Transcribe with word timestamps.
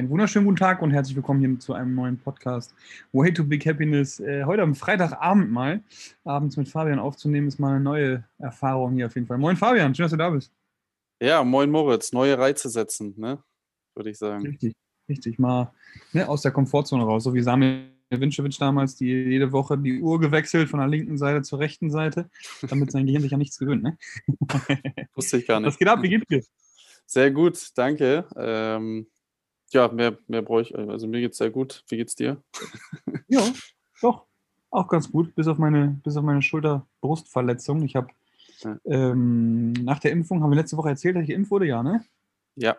Einen 0.00 0.08
wunderschönen 0.08 0.46
guten 0.46 0.56
Tag 0.56 0.80
und 0.80 0.92
herzlich 0.92 1.14
willkommen 1.14 1.40
hier 1.40 1.58
zu 1.58 1.74
einem 1.74 1.94
neuen 1.94 2.16
Podcast 2.16 2.74
Way 3.12 3.34
to 3.34 3.44
Big 3.44 3.66
Happiness. 3.66 4.18
Äh, 4.18 4.44
heute 4.44 4.62
am 4.62 4.74
Freitagabend 4.74 5.52
mal, 5.52 5.84
abends 6.24 6.56
mit 6.56 6.70
Fabian 6.70 6.98
aufzunehmen, 6.98 7.48
ist 7.48 7.58
mal 7.58 7.74
eine 7.74 7.80
neue 7.80 8.24
Erfahrung 8.38 8.94
hier 8.94 9.04
auf 9.04 9.14
jeden 9.14 9.26
Fall. 9.26 9.36
Moin 9.36 9.58
Fabian, 9.58 9.94
schön, 9.94 10.04
dass 10.04 10.12
du 10.12 10.16
da 10.16 10.30
bist. 10.30 10.54
Ja, 11.20 11.44
moin 11.44 11.70
Moritz, 11.70 12.14
neue 12.14 12.38
Reize 12.38 12.70
setzen, 12.70 13.12
ne? 13.18 13.42
würde 13.94 14.08
ich 14.08 14.16
sagen. 14.16 14.46
Richtig, 14.46 14.72
richtig, 15.06 15.38
mal 15.38 15.70
ne, 16.14 16.26
aus 16.26 16.40
der 16.40 16.52
Komfortzone 16.52 17.04
raus, 17.04 17.24
so 17.24 17.34
wie 17.34 17.42
Samuel 17.42 17.90
Winczewitsch 18.08 18.58
damals, 18.58 18.96
die 18.96 19.04
jede 19.04 19.52
Woche 19.52 19.76
die 19.76 20.00
Uhr 20.00 20.18
gewechselt 20.18 20.70
von 20.70 20.80
der 20.80 20.88
linken 20.88 21.18
Seite 21.18 21.42
zur 21.42 21.58
rechten 21.58 21.90
Seite, 21.90 22.30
damit 22.62 22.90
sein 22.90 23.04
Gehirn 23.04 23.20
sich 23.20 23.34
an 23.34 23.38
nichts 23.40 23.58
gewöhnt. 23.58 23.82
Ne? 23.82 23.98
Wusste 25.14 25.36
ich 25.36 25.46
gar 25.46 25.60
nicht. 25.60 25.68
Was 25.68 25.76
geht 25.78 25.88
ab? 25.88 26.00
Wie 26.00 26.08
geht's 26.08 26.26
dir? 26.26 26.42
Sehr 27.04 27.30
gut, 27.30 27.72
danke. 27.74 28.24
Ähm, 28.34 29.06
ja, 29.72 29.88
mehr, 29.88 30.18
mehr 30.28 30.42
brauche 30.42 30.62
ich. 30.62 30.76
Also 30.76 31.06
mir 31.06 31.20
geht 31.20 31.32
es 31.32 31.38
sehr 31.38 31.50
gut. 31.50 31.84
Wie 31.88 31.96
geht's 31.96 32.14
dir? 32.14 32.42
ja, 33.28 33.42
doch. 34.02 34.26
Auch 34.72 34.86
ganz 34.86 35.10
gut, 35.10 35.34
bis 35.34 35.48
auf 35.48 35.58
meine, 35.58 36.00
bis 36.04 36.16
auf 36.16 36.22
meine 36.22 36.42
Schulter-Brustverletzung. 36.42 37.82
Ich 37.82 37.96
habe 37.96 38.08
ja. 38.60 38.78
ähm, 38.84 39.72
nach 39.72 39.98
der 39.98 40.12
Impfung, 40.12 40.42
haben 40.42 40.50
wir 40.50 40.56
letzte 40.56 40.76
Woche 40.76 40.90
erzählt, 40.90 41.16
dass 41.16 41.24
ich 41.24 41.30
geimpft 41.30 41.50
wurde, 41.50 41.66
ja, 41.66 41.82
ne? 41.82 42.04
Ja. 42.54 42.76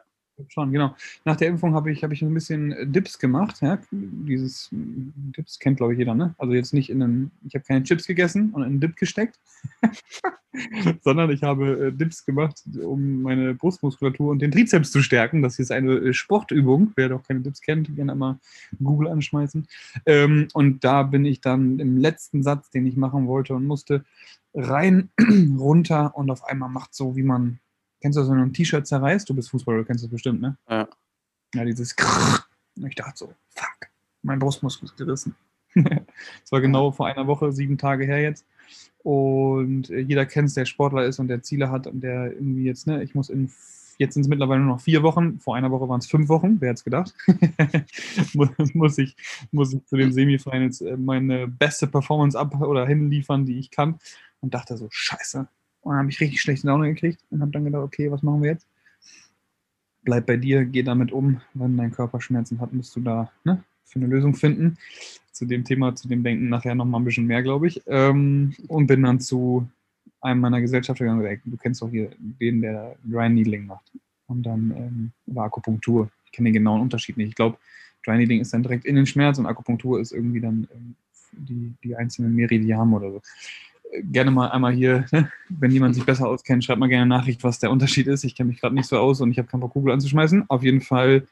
Schon, 0.48 0.72
genau. 0.72 0.96
Nach 1.26 1.36
der 1.36 1.48
Impfung 1.48 1.74
habe 1.74 1.92
ich, 1.92 2.04
hab 2.04 2.12
ich 2.12 2.22
ein 2.22 2.34
bisschen 2.34 2.72
äh, 2.72 2.88
Dips 2.88 3.20
gemacht. 3.20 3.62
Ja? 3.62 3.80
Dieses 3.92 4.70
Dips 4.72 5.60
kennt, 5.60 5.78
glaube 5.78 5.94
ich, 5.94 6.00
jeder, 6.00 6.16
ne? 6.16 6.36
Also 6.38 6.54
jetzt 6.54 6.74
nicht 6.74 6.90
in 6.90 7.02
einen, 7.02 7.32
ich 7.48 7.56
habe 7.56 7.66
keine 7.66 7.84
Chips 7.84 8.06
gegessen 8.08 8.52
und 8.52 8.62
in 8.62 8.70
einen 8.70 8.80
Dip 8.80 8.96
gesteckt, 8.96 9.40
sondern 11.02 11.32
ich 11.32 11.44
habe 11.44 11.88
äh, 11.88 11.92
Dips 11.92 12.26
gemacht, 12.26 12.64
um 12.82 13.22
meine 13.22 13.54
Brustmuskulatur 13.54 14.32
und 14.32 14.42
den 14.42 14.52
Trizeps 14.52 14.92
zu 14.92 15.02
stärken. 15.02 15.42
Das 15.42 15.60
ist 15.60 15.72
eine 15.72 15.94
äh, 15.94 16.14
Sportübung. 16.14 16.94
Wer 16.96 17.10
doch 17.10 17.24
keine 17.24 17.42
Dips 17.42 17.62
kennt, 17.62 17.96
gerne 17.96 18.16
mal 18.16 18.40
Google 18.84 19.08
anschmeißen. 19.08 19.68
Ähm, 20.06 20.48
und 20.54 20.84
da 20.84 21.04
bin 21.04 21.26
ich 21.26 21.42
dann 21.42 21.80
im 21.80 21.98
letzten 21.98 22.44
Satz, 22.44 22.70
den 22.70 22.86
ich 22.86 22.98
machen 22.98 23.28
wollte 23.28 23.56
und 23.56 23.66
musste, 23.66 24.04
rein, 24.54 25.10
runter 25.58 26.16
und 26.16 26.30
auf 26.30 26.44
einmal 26.44 26.70
macht 26.70 26.94
so, 26.94 27.16
wie 27.16 27.24
man 27.24 27.60
Kennst 28.02 28.18
du 28.18 28.22
das, 28.22 28.30
wenn 28.30 28.38
du 28.38 28.44
ein 28.44 28.54
T-Shirt 28.54 28.86
zerreißt? 28.86 29.30
Du 29.30 29.36
bist 29.36 29.50
Fußballer, 29.52 29.80
du 29.80 29.86
kennst 29.86 30.04
das 30.04 30.12
bestimmt, 30.12 30.42
ne? 30.42 30.58
Ja. 30.68 30.88
Ja, 31.54 31.66
dieses 31.66 31.96
Krrr. 31.96 32.44
Und 32.78 32.88
ich 32.88 32.96
dachte 32.96 33.14
so, 33.16 33.34
fuck, 33.50 33.90
mein 34.24 34.40
Brustmuskel 34.40 34.86
ist 34.86 34.98
gerissen. 34.98 35.36
das 35.76 36.52
war 36.52 36.62
genau 36.62 36.92
vor 36.92 37.08
einer 37.08 37.28
Woche, 37.28 37.52
sieben 37.52 37.78
Tage 37.78 38.06
her 38.06 38.22
jetzt. 38.22 38.46
Und 39.04 39.90
äh, 39.90 40.00
jeder 40.00 40.26
kennt 40.26 40.48
es, 40.48 40.56
der 40.56 40.66
Sportler 40.66 41.06
ist 41.06 41.20
und 41.20 41.28
der 41.28 41.44
Ziele 41.44 41.70
hat 41.70 41.88
und 41.88 42.02
der 42.02 42.34
irgendwie 42.34 42.64
jetzt, 42.64 42.88
ne, 42.88 43.04
ich 43.04 43.14
muss 43.14 43.30
in, 43.30 43.52
jetzt 43.98 44.14
sind 44.14 44.24
es 44.24 44.30
mittlerweile 44.30 44.62
nur 44.62 44.76
noch 44.76 44.82
vier 44.82 45.04
Wochen, 45.04 45.40
vor 45.40 45.56
einer 45.56 45.72
Woche 45.72 45.90
waren 45.90 46.00
es 46.00 46.08
fünf 46.08 46.30
Wochen, 46.30 46.60
wer 46.60 46.70
hätte 46.70 46.80
es 46.80 46.84
gedacht? 46.84 47.14
muss, 48.74 48.98
ich, 48.98 49.16
muss 49.52 49.74
ich 49.74 49.86
zu 49.86 49.98
den 49.98 50.14
Semifinals 50.14 50.82
äh, 50.82 50.98
meine 50.98 51.48
beste 51.48 51.88
Performance 51.88 52.38
ab 52.40 52.60
oder 52.62 52.88
hinliefern, 52.88 53.46
die 53.46 53.60
ich 53.60 53.70
kann. 53.70 54.00
Und 54.40 54.56
dachte 54.56 54.76
so, 54.76 54.88
scheiße, 54.90 55.48
und 55.82 55.92
dann 55.92 56.00
habe 56.00 56.10
ich 56.10 56.20
richtig 56.20 56.42
schlechte 56.42 56.68
Laune 56.68 56.94
gekriegt 56.94 57.24
und 57.30 57.42
habe 57.42 57.52
dann 57.52 57.66
gedacht, 57.66 57.84
okay, 57.84 58.12
was 58.12 58.24
machen 58.24 58.44
wir 58.44 58.52
jetzt? 58.52 58.68
Bleib 60.04 60.26
bei 60.26 60.38
dir, 60.38 60.66
geh 60.66 60.84
damit 60.84 61.12
um. 61.12 61.42
Wenn 61.54 61.78
dein 61.78 61.92
Körper 61.92 62.22
Schmerzen 62.22 62.60
hat, 62.60 62.74
musst 62.74 62.96
du 62.96 63.02
da 63.02 63.32
ne, 63.44 63.64
für 63.86 64.00
eine 64.00 64.08
Lösung 64.08 64.36
finden. 64.36 64.78
Zu 65.32 65.46
dem 65.46 65.64
Thema, 65.64 65.96
zu 65.96 66.08
dem 66.08 66.24
Denken 66.24 66.50
nachher 66.50 66.76
nochmal 66.76 67.02
ein 67.02 67.06
bisschen 67.06 67.26
mehr, 67.26 67.42
glaube 67.42 67.68
ich. 67.68 67.82
Ähm, 67.88 68.54
und 68.68 68.88
bin 68.88 69.04
dann 69.04 69.20
zu 69.20 69.68
einem 70.22 70.40
meiner 70.40 70.62
Gesellschafter 70.62 71.04
gegangen 71.04 71.20
und 71.20 71.26
gesagt, 71.26 71.42
du 71.46 71.58
kennst 71.58 71.82
doch 71.82 71.90
hier 71.90 72.12
den, 72.20 72.62
der 72.62 72.96
Dry 73.04 73.30
Needling 73.30 73.66
macht. 73.66 73.92
Und 74.28 74.44
dann 74.44 74.72
ähm, 74.76 75.12
war 75.26 75.46
Akupunktur. 75.46 76.10
Ich 76.26 76.32
kenne 76.32 76.50
den 76.50 76.54
genauen 76.54 76.82
Unterschied 76.82 77.18
nicht. 77.18 77.30
Ich 77.30 77.36
glaube, 77.36 77.58
Dry 78.06 78.18
Needling 78.18 78.42
ist 78.42 78.54
dann 78.54 78.64
direkt 78.64 78.86
in 78.86 78.96
den 78.96 79.06
Schmerz 79.06 79.40
und 79.40 79.46
Akupunktur 79.46 80.00
ist 80.00 80.12
irgendwie 80.12 80.42
dann 80.42 80.68
ähm, 80.74 80.96
die, 81.32 81.74
die 81.84 81.96
einzelnen 81.96 82.36
Meridianen 82.36 82.94
oder 82.94 83.12
so 83.12 83.22
gerne 84.04 84.32
mal 84.32 84.50
einmal 84.50 84.74
hier, 84.74 85.06
ne? 85.12 85.32
wenn 85.50 85.72
jemand 85.72 85.96
sich 85.96 86.06
besser 86.06 86.28
auskennt, 86.28 86.64
schreibt 86.64 86.80
mal 86.80 86.88
gerne 86.88 87.04
eine 87.04 87.22
Nachricht, 87.22 87.44
was 87.44 87.60
der 87.60 87.72
Unterschied 87.72 88.08
ist. 88.08 88.24
Ich 88.24 88.36
kenne 88.36 88.50
mich 88.50 88.62
gerade 88.62 88.76
nicht 88.76 88.88
so 88.88 88.98
aus 88.98 89.22
und 89.22 89.32
ich 89.32 89.38
habe 89.38 89.48
keinen 89.48 89.62
Bock, 89.62 89.74
Google 89.74 89.94
anzuschmeißen. 89.94 90.46
Auf 90.50 90.64
jeden 90.64 90.82
Fall 90.82 91.28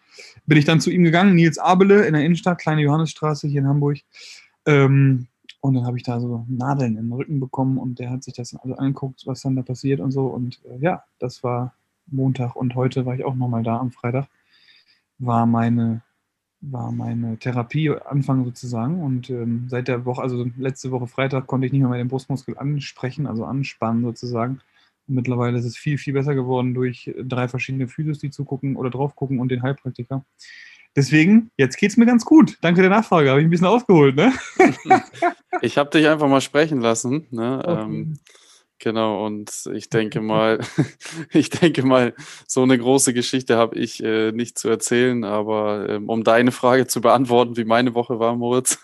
bin 0.45 0.57
ich 0.57 0.65
dann 0.65 0.81
zu 0.81 0.91
ihm 0.91 1.03
gegangen, 1.03 1.35
Nils 1.35 1.57
Abele 1.57 2.05
in 2.05 2.13
der 2.13 2.23
Innenstadt, 2.23 2.59
kleine 2.59 2.81
Johannesstraße 2.81 3.47
hier 3.47 3.61
in 3.61 3.67
Hamburg. 3.67 3.99
Ähm, 4.65 5.27
und 5.61 5.73
dann 5.73 5.85
habe 5.85 5.97
ich 5.97 6.03
da 6.03 6.19
so 6.19 6.45
Nadeln 6.47 6.95
den 6.95 7.11
Rücken 7.11 7.39
bekommen 7.39 7.77
und 7.77 7.99
der 7.99 8.09
hat 8.09 8.23
sich 8.23 8.33
das 8.33 8.55
alles 8.55 8.77
angeguckt, 8.77 9.23
was 9.25 9.41
dann 9.41 9.55
da 9.55 9.61
passiert 9.61 9.99
und 9.99 10.11
so. 10.11 10.27
Und 10.27 10.59
äh, 10.65 10.77
ja, 10.79 11.03
das 11.19 11.43
war 11.43 11.73
Montag 12.07 12.55
und 12.55 12.75
heute 12.75 13.05
war 13.05 13.15
ich 13.15 13.25
auch 13.25 13.35
nochmal 13.35 13.63
da 13.63 13.77
am 13.77 13.91
Freitag. 13.91 14.27
War 15.17 15.45
meine 15.45 16.01
war 16.61 16.91
meine 16.91 17.37
Therapie 17.37 17.89
Anfang 17.89 18.43
sozusagen. 18.45 19.01
Und 19.01 19.29
ähm, 19.29 19.67
seit 19.69 19.87
der 19.87 20.05
Woche, 20.05 20.21
also 20.21 20.45
letzte 20.57 20.91
Woche 20.91 21.07
Freitag, 21.07 21.47
konnte 21.47 21.67
ich 21.67 21.73
nicht 21.73 21.81
mehr 21.81 21.97
den 21.97 22.07
Brustmuskel 22.07 22.57
ansprechen, 22.57 23.27
also 23.27 23.45
anspannen 23.45 24.03
sozusagen. 24.03 24.59
Und 25.07 25.15
mittlerweile 25.15 25.57
ist 25.57 25.65
es 25.65 25.77
viel, 25.77 25.97
viel 25.97 26.13
besser 26.13 26.35
geworden 26.35 26.73
durch 26.73 27.13
drei 27.23 27.47
verschiedene 27.47 27.87
Physios, 27.87 28.19
die 28.19 28.29
zugucken 28.29 28.75
oder 28.75 28.89
drauf 28.89 29.15
gucken 29.15 29.39
und 29.39 29.49
den 29.49 29.63
Heilpraktiker. 29.63 30.25
Deswegen, 30.95 31.51
jetzt 31.55 31.77
geht 31.77 31.91
es 31.91 31.97
mir 31.97 32.05
ganz 32.05 32.25
gut. 32.25 32.57
Danke 32.61 32.81
der 32.81 32.89
Nachfrage. 32.89 33.29
Habe 33.29 33.39
ich 33.39 33.47
ein 33.47 33.49
bisschen 33.49 33.67
ausgeholt, 33.67 34.15
ne? 34.15 34.33
ich 35.61 35.77
habe 35.77 35.89
dich 35.91 36.07
einfach 36.07 36.27
mal 36.27 36.41
sprechen 36.41 36.81
lassen. 36.81 37.27
Ne? 37.31 37.59
Okay. 37.63 37.81
Ähm, 37.83 38.19
Genau, 38.79 39.25
und 39.25 39.51
ich 39.73 39.89
denke 39.89 40.21
mal, 40.21 40.59
ich 41.31 41.49
denke 41.49 41.85
mal, 41.85 42.13
so 42.47 42.63
eine 42.63 42.77
große 42.77 43.13
Geschichte 43.13 43.57
habe 43.57 43.77
ich 43.77 44.01
äh, 44.03 44.31
nicht 44.31 44.57
zu 44.57 44.69
erzählen, 44.69 45.23
aber 45.25 45.87
ähm, 45.89 46.09
um 46.09 46.23
deine 46.23 46.51
Frage 46.51 46.87
zu 46.87 47.01
beantworten, 47.01 47.57
wie 47.57 47.65
meine 47.65 47.93
Woche 47.93 48.19
war, 48.19 48.35
Moritz, 48.35 48.79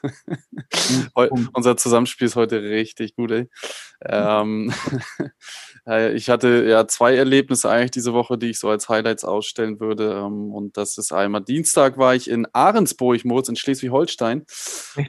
unser 1.54 1.78
Zusammenspiel 1.78 2.28
ist 2.28 2.36
heute 2.36 2.62
richtig 2.62 3.16
gut, 3.16 3.32
ey. 3.32 3.50
Ähm, 4.04 4.74
ich 6.14 6.30
hatte 6.30 6.66
ja 6.66 6.88
zwei 6.88 7.16
Erlebnisse 7.16 7.70
eigentlich 7.70 7.92
diese 7.92 8.14
Woche, 8.14 8.38
die 8.38 8.50
ich 8.50 8.60
so 8.60 8.70
als 8.70 8.90
Highlights 8.90 9.24
ausstellen 9.24 9.80
würde. 9.80 10.12
Ähm, 10.26 10.54
und 10.54 10.78
das 10.78 10.98
ist 10.98 11.14
einmal 11.14 11.42
Dienstag 11.42 11.98
war 11.98 12.14
ich 12.14 12.30
in 12.30 12.46
Ahrensburg, 12.54 13.24
Moritz, 13.24 13.50
in 13.50 13.56
Schleswig-Holstein. 13.56 14.46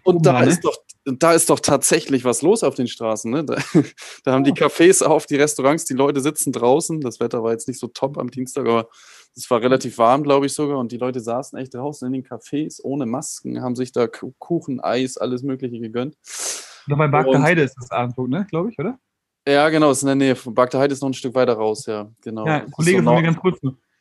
Und 0.05 0.25
da 0.25 0.43
ist 0.43 0.65
doch 0.65 0.77
da 1.07 1.33
ist 1.33 1.51
doch 1.51 1.61
tatsächlich 1.61 2.25
was 2.25 2.43
los 2.43 2.65
auf 2.65 2.75
den 2.75 2.89
Straßen. 2.89 3.31
Ne? 3.31 3.45
Da, 3.45 3.57
da 4.25 4.33
haben 4.33 4.45
die 4.45 4.53
Cafés 4.53 5.05
auf, 5.05 5.27
die 5.27 5.37
Restaurants, 5.37 5.85
die 5.85 5.95
Leute 5.95 6.21
sitzen 6.21 6.53
draußen. 6.53 7.01
Das 7.01 7.21
Wetter 7.21 7.43
war 7.43 7.53
jetzt 7.53 7.69
nicht 7.69 7.79
so 7.79 7.87
top 7.87 8.19
am 8.19 8.31
Dienstag, 8.31 8.67
aber 8.67 8.89
es 9.35 9.49
war 9.51 9.61
relativ 9.61 9.99
warm, 9.99 10.25
glaube 10.25 10.47
ich 10.47 10.53
sogar. 10.53 10.79
Und 10.79 10.91
die 10.91 10.99
Leute 10.99 11.21
saßen 11.21 11.59
echt 11.59 11.75
draußen 11.75 12.07
in 12.07 12.13
den 12.13 12.25
Cafés 12.25 12.81
ohne 12.83 13.07
Masken, 13.07 13.63
haben 13.63 13.77
sich 13.77 13.93
da 13.93 14.09
Kuchen, 14.09 14.81
Eis, 14.81 15.17
alles 15.17 15.43
Mögliche 15.43 15.79
gegönnt. 15.79 16.17
Noch 16.89 16.99
bei 16.99 17.09
Bagde 17.09 17.41
Heide 17.41 17.63
ist 17.63 17.77
das 17.81 17.91
Abendbrot, 17.91 18.31
ne? 18.31 18.47
glaube 18.49 18.71
ich, 18.71 18.79
oder? 18.79 18.99
Ja, 19.47 19.69
genau, 19.69 19.93
ist 19.93 20.03
in 20.03 20.07
der 20.07 20.17
Nähe. 20.17 20.37
Bagde 20.47 20.79
Heide 20.79 20.93
ist 20.93 21.03
noch 21.03 21.11
ein 21.11 21.15
Stück 21.15 21.35
weiter 21.35 21.55
raus, 21.55 21.87
ja. 21.87 22.11
Genau. 22.23 22.47
Ja, 22.47 22.61
Kollege 22.71 22.99
so 22.99 23.05
von 23.05 23.15
mir 23.15 23.23
ganz 23.23 23.39
kurz. 23.39 23.59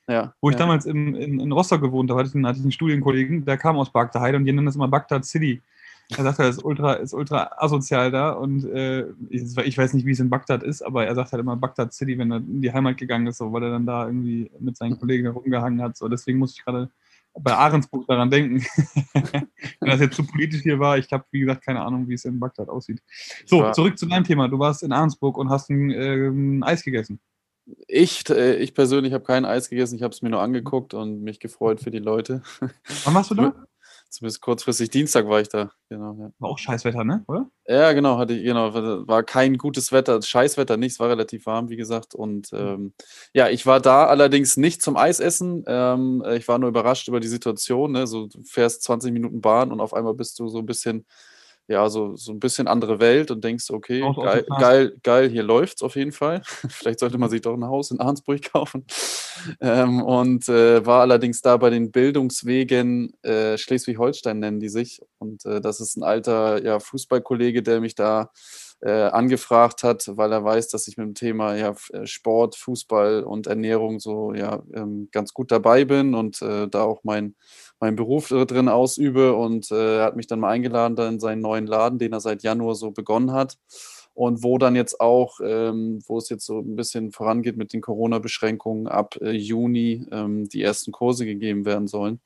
Ja, 0.07 0.33
Wo 0.39 0.51
ich 0.51 0.55
damals 0.55 0.85
in, 0.85 1.15
in, 1.15 1.39
in 1.39 1.51
Rostock 1.51 1.81
gewohnt 1.81 2.11
habe, 2.11 2.19
hatte 2.19 2.29
ich, 2.29 2.35
einen, 2.35 2.45
hatte 2.45 2.59
ich 2.59 2.63
einen 2.63 2.71
Studienkollegen, 2.71 3.43
der 3.43 3.57
kam 3.57 3.75
aus 3.77 3.91
Bagde 3.91 4.19
Heide 4.19 4.37
und 4.37 4.45
die 4.45 4.51
nennen 4.51 4.67
das 4.67 4.75
immer 4.75 4.87
Bagdad 4.87 5.25
City. 5.25 5.61
Er 6.09 6.23
sagt, 6.23 6.39
er 6.39 6.49
ist 6.49 6.63
ultra, 6.63 6.93
ist 6.93 7.13
ultra 7.13 7.51
asozial 7.57 8.11
da 8.11 8.31
und 8.31 8.63
äh, 8.65 9.07
ich, 9.29 9.57
ich, 9.57 9.77
weiß 9.77 9.93
nicht, 9.93 10.05
wie 10.05 10.11
es 10.11 10.19
in 10.19 10.29
Bagdad 10.29 10.61
ist, 10.61 10.83
aber 10.83 11.05
er 11.05 11.15
sagt 11.15 11.31
halt 11.31 11.41
immer 11.41 11.55
Bagdad 11.55 11.93
City, 11.93 12.17
wenn 12.17 12.31
er 12.31 12.37
in 12.37 12.61
die 12.61 12.71
Heimat 12.71 12.97
gegangen 12.97 13.27
ist, 13.27 13.37
so, 13.37 13.51
weil 13.51 13.63
er 13.63 13.71
dann 13.71 13.85
da 13.85 14.05
irgendwie 14.05 14.51
mit 14.59 14.77
seinen 14.77 14.99
Kollegen 14.99 15.27
rumgehangen 15.27 15.81
hat. 15.81 15.97
So. 15.97 16.07
Deswegen 16.07 16.37
muss 16.37 16.53
ich 16.53 16.63
gerade 16.63 16.89
bei 17.39 17.53
Ahrensburg 17.53 18.07
daran 18.07 18.29
denken. 18.29 18.63
wenn 19.13 19.89
das 19.89 19.99
jetzt 19.99 20.15
zu 20.15 20.25
politisch 20.25 20.61
hier 20.61 20.79
war, 20.79 20.97
ich 20.97 21.11
habe, 21.11 21.25
wie 21.31 21.41
gesagt, 21.41 21.65
keine 21.65 21.81
Ahnung, 21.81 22.07
wie 22.07 22.13
es 22.13 22.25
in 22.25 22.39
Bagdad 22.39 22.69
aussieht. 22.69 23.01
So, 23.45 23.71
zurück 23.71 23.97
zu 23.97 24.05
deinem 24.05 24.23
Thema. 24.23 24.47
Du 24.47 24.59
warst 24.59 24.83
in 24.83 24.91
Ahrensburg 24.91 25.37
und 25.37 25.49
hast 25.49 25.69
ein, 25.69 25.91
äh, 25.91 26.27
ein 26.27 26.63
Eis 26.63 26.83
gegessen. 26.83 27.19
Ich, 27.87 28.29
äh, 28.29 28.57
ich 28.57 28.73
persönlich 28.73 29.13
habe 29.13 29.23
kein 29.23 29.43
Eis 29.43 29.69
gegessen, 29.69 29.95
ich 29.95 30.03
habe 30.03 30.13
es 30.13 30.21
mir 30.21 30.29
nur 30.29 30.41
angeguckt 30.41 30.93
und 30.93 31.23
mich 31.23 31.39
gefreut 31.39 31.81
für 31.81 31.89
die 31.89 31.99
Leute. 31.99 32.43
Wann 33.05 33.13
warst 33.15 33.31
du 33.31 33.35
da? 33.35 33.55
Zumindest 34.15 34.41
kurzfristig 34.41 34.89
Dienstag 34.91 35.27
war 35.27 35.41
ich 35.41 35.49
da. 35.49 35.71
Genau, 35.89 36.15
ja. 36.17 36.31
War 36.39 36.49
auch 36.49 36.57
Scheißwetter, 36.57 37.03
ne? 37.03 37.25
Oder? 37.27 37.49
Ja, 37.67 37.91
genau, 37.91 38.17
hatte 38.17 38.33
ich, 38.33 38.45
genau. 38.45 38.73
War 38.73 39.23
kein 39.23 39.57
gutes 39.57 39.91
Wetter, 39.91 40.21
Scheißwetter 40.21 40.77
nicht, 40.77 40.93
es 40.93 40.99
war 41.01 41.09
relativ 41.09 41.45
warm, 41.45 41.67
wie 41.69 41.75
gesagt. 41.75 42.15
Und 42.15 42.53
mhm. 42.53 42.59
ähm, 42.59 42.93
ja, 43.33 43.49
ich 43.49 43.65
war 43.65 43.81
da 43.81 44.05
allerdings 44.05 44.55
nicht 44.55 44.81
zum 44.81 44.95
Eisessen. 44.95 45.65
Ähm, 45.67 46.23
ich 46.33 46.47
war 46.47 46.59
nur 46.59 46.69
überrascht 46.69 47.09
über 47.09 47.19
die 47.19 47.27
Situation. 47.27 47.91
Ne? 47.91 48.07
So, 48.07 48.27
du 48.27 48.41
fährst 48.43 48.83
20 48.83 49.11
Minuten 49.11 49.41
Bahn 49.41 49.73
und 49.73 49.81
auf 49.81 49.93
einmal 49.93 50.13
bist 50.13 50.39
du 50.39 50.47
so 50.47 50.59
ein 50.59 50.65
bisschen 50.65 51.05
ja, 51.67 51.89
so, 51.89 52.15
so 52.15 52.31
ein 52.31 52.39
bisschen 52.39 52.67
andere 52.67 52.99
Welt 52.99 53.31
und 53.31 53.43
denkst, 53.43 53.71
okay, 53.71 54.03
auch 54.03 54.21
geil, 54.21 54.45
geil, 54.59 54.97
geil, 55.01 55.29
hier 55.29 55.43
läuft's 55.43 55.81
auf 55.81 55.95
jeden 55.95 56.11
Fall. 56.11 56.41
Vielleicht 56.69 56.99
sollte 56.99 57.17
man 57.17 57.29
sich 57.29 57.41
doch 57.41 57.55
ein 57.55 57.65
Haus 57.65 57.91
in 57.91 57.99
Arnsburg 57.99 58.41
kaufen. 58.53 58.85
Ähm, 59.59 60.01
und 60.01 60.47
äh, 60.47 60.85
war 60.85 61.01
allerdings 61.01 61.41
da 61.41 61.57
bei 61.57 61.71
den 61.71 61.91
Bildungswegen 61.91 63.13
äh, 63.23 63.57
Schleswig-Holstein 63.57 64.39
nennen 64.39 64.59
die 64.59 64.69
sich. 64.69 65.01
Und 65.17 65.45
äh, 65.45 65.59
das 65.59 65.79
ist 65.79 65.95
ein 65.97 66.03
alter 66.03 66.63
ja, 66.63 66.79
Fußballkollege, 66.79 67.63
der 67.63 67.81
mich 67.81 67.95
da 67.95 68.31
äh, 68.81 68.91
angefragt 68.91 69.83
hat, 69.83 70.07
weil 70.15 70.31
er 70.31 70.43
weiß, 70.43 70.67
dass 70.69 70.87
ich 70.87 70.97
mit 70.97 71.07
dem 71.07 71.15
Thema 71.15 71.55
ja, 71.55 71.75
äh, 71.91 72.05
Sport, 72.05 72.55
Fußball 72.55 73.23
und 73.23 73.47
Ernährung 73.47 73.99
so 73.99 74.33
ja 74.33 74.61
ähm, 74.73 75.09
ganz 75.11 75.33
gut 75.33 75.51
dabei 75.51 75.85
bin 75.85 76.13
und 76.13 76.41
äh, 76.41 76.67
da 76.67 76.83
auch 76.83 77.03
mein, 77.03 77.35
mein 77.79 77.95
Beruf 77.95 78.29
drin 78.29 78.69
ausübe. 78.69 79.35
Und 79.35 79.71
äh, 79.71 79.99
er 79.99 80.05
hat 80.05 80.15
mich 80.15 80.27
dann 80.27 80.39
mal 80.39 80.49
eingeladen 80.49 80.97
in 81.13 81.19
seinen 81.19 81.41
neuen 81.41 81.67
Laden, 81.67 81.99
den 81.99 82.13
er 82.13 82.19
seit 82.19 82.43
Januar 82.43 82.75
so 82.75 82.91
begonnen 82.91 83.31
hat. 83.31 83.57
Und 84.13 84.43
wo 84.43 84.57
dann 84.57 84.75
jetzt 84.75 85.01
auch, 85.01 85.39
ähm, 85.43 86.01
wo 86.07 86.17
es 86.17 86.29
jetzt 86.29 86.45
so 86.45 86.59
ein 86.59 86.77
bisschen 86.77 87.11
vorangeht 87.11 87.57
mit 87.57 87.73
den 87.73 87.81
Corona-Beschränkungen, 87.81 88.87
ab 88.87 89.17
äh, 89.21 89.31
Juni 89.31 90.05
ähm, 90.11 90.47
die 90.47 90.61
ersten 90.63 90.93
Kurse 90.93 91.25
gegeben 91.25 91.65
werden 91.65 91.87
sollen 91.87 92.21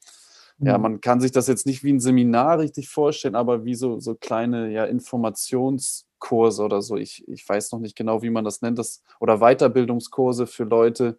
ja, 0.62 0.78
mhm. 0.78 0.81
man 0.81 1.01
kann 1.01 1.22
sich 1.22 1.31
das 1.31 1.48
jetzt 1.48 1.66
nicht 1.66 1.84
wie 1.84 1.94
ein 1.94 2.00
Seminar 2.00 2.60
richtig 2.60 2.90
vorstellen, 2.90 3.36
aber 3.36 3.63
wie 3.66 3.75
so, 3.75 4.00
so 4.00 4.16
kleine 4.16 4.69
ja, 4.72 4.86
Informationskurse 4.86 6.63
oder 6.63 6.81
so. 6.81 6.98
Ich, 6.98 7.25
ich 7.28 7.48
weiß 7.48 7.72
noch 7.72 7.80
nicht 7.80 7.96
genau, 7.96 8.22
wie 8.22 8.30
man 8.30 8.44
das 8.44 8.62
nennt, 8.62 8.78
das, 8.78 9.01
oder 9.19 9.40
Weiterbildungskurse 9.40 10.48
für 10.48 10.66
Leute, 10.66 11.18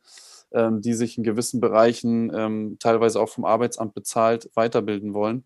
ähm, 0.52 0.80
die 0.80 0.94
sich 0.94 1.18
in 1.18 1.24
gewissen 1.24 1.60
Bereichen 1.60 2.32
ähm, 2.34 2.76
teilweise 2.78 3.20
auch 3.20 3.28
vom 3.28 3.44
Arbeitsamt 3.44 3.94
bezahlt 3.94 4.50
weiterbilden 4.54 5.14
wollen. 5.14 5.44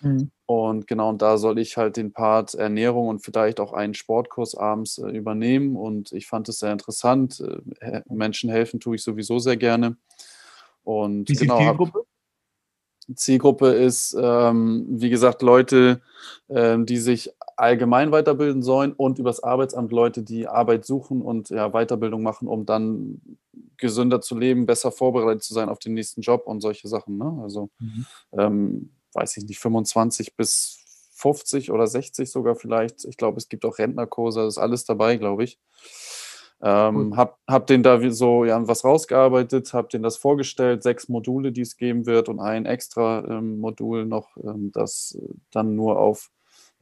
Mhm. 0.00 0.30
Und 0.46 0.86
genau, 0.86 1.10
und 1.10 1.22
da 1.22 1.36
soll 1.36 1.58
ich 1.58 1.76
halt 1.76 1.96
den 1.96 2.12
Part 2.12 2.54
Ernährung 2.54 3.08
und 3.08 3.20
vielleicht 3.20 3.60
auch 3.60 3.72
einen 3.72 3.94
Sportkurs 3.94 4.54
abends 4.54 4.98
äh, 4.98 5.08
übernehmen. 5.10 5.76
Und 5.76 6.12
ich 6.12 6.26
fand 6.26 6.48
es 6.48 6.58
sehr 6.58 6.72
interessant. 6.72 7.42
Äh, 7.80 8.02
Menschen 8.08 8.50
helfen 8.50 8.80
tue 8.80 8.96
ich 8.96 9.02
sowieso 9.02 9.38
sehr 9.38 9.56
gerne. 9.56 9.96
Und 10.82 11.28
Wie 11.28 11.34
genau, 11.34 11.58
die 11.58 11.64
Zielgruppe? 11.64 12.04
Zielgruppe 13.14 13.68
ist, 13.68 14.16
ähm, 14.20 14.86
wie 14.88 15.10
gesagt, 15.10 15.42
Leute, 15.42 16.00
ähm, 16.48 16.86
die 16.86 16.98
sich 16.98 17.32
allgemein 17.56 18.12
weiterbilden 18.12 18.62
sollen 18.62 18.92
und 18.92 19.18
übers 19.18 19.42
Arbeitsamt 19.42 19.92
Leute, 19.92 20.22
die 20.22 20.46
Arbeit 20.46 20.84
suchen 20.84 21.20
und 21.20 21.50
ja, 21.50 21.70
Weiterbildung 21.70 22.22
machen, 22.22 22.48
um 22.48 22.66
dann 22.66 23.20
gesünder 23.80 24.20
zu 24.20 24.38
leben, 24.38 24.66
besser 24.66 24.92
vorbereitet 24.92 25.42
zu 25.42 25.54
sein 25.54 25.68
auf 25.68 25.78
den 25.78 25.94
nächsten 25.94 26.20
Job 26.20 26.46
und 26.46 26.60
solche 26.60 26.88
Sachen. 26.88 27.18
Ne? 27.18 27.40
Also, 27.42 27.70
mhm. 27.78 28.06
ähm, 28.32 28.90
weiß 29.14 29.36
ich 29.36 29.44
nicht, 29.44 29.58
25 29.58 30.36
bis 30.36 30.78
50 31.14 31.70
oder 31.70 31.86
60 31.86 32.30
sogar 32.30 32.54
vielleicht. 32.54 33.04
Ich 33.04 33.16
glaube, 33.16 33.38
es 33.38 33.48
gibt 33.48 33.64
auch 33.64 33.78
Rentnerkurse, 33.78 34.40
das 34.40 34.54
ist 34.54 34.58
alles 34.58 34.84
dabei, 34.84 35.16
glaube 35.16 35.44
ich. 35.44 35.58
Ähm, 36.62 37.16
hab, 37.16 37.38
hab 37.48 37.66
den 37.66 37.82
da 37.82 37.98
so 38.10 38.44
ja, 38.44 38.68
was 38.68 38.84
rausgearbeitet, 38.84 39.72
hab 39.72 39.88
den 39.88 40.02
das 40.02 40.18
vorgestellt, 40.18 40.82
sechs 40.82 41.08
Module, 41.08 41.52
die 41.52 41.62
es 41.62 41.78
geben 41.78 42.04
wird 42.04 42.28
und 42.28 42.38
ein 42.38 42.66
extra 42.66 43.24
ähm, 43.26 43.60
Modul 43.60 44.04
noch, 44.04 44.36
ähm, 44.36 44.70
das 44.72 45.18
dann 45.50 45.74
nur 45.74 45.98
auf 45.98 46.30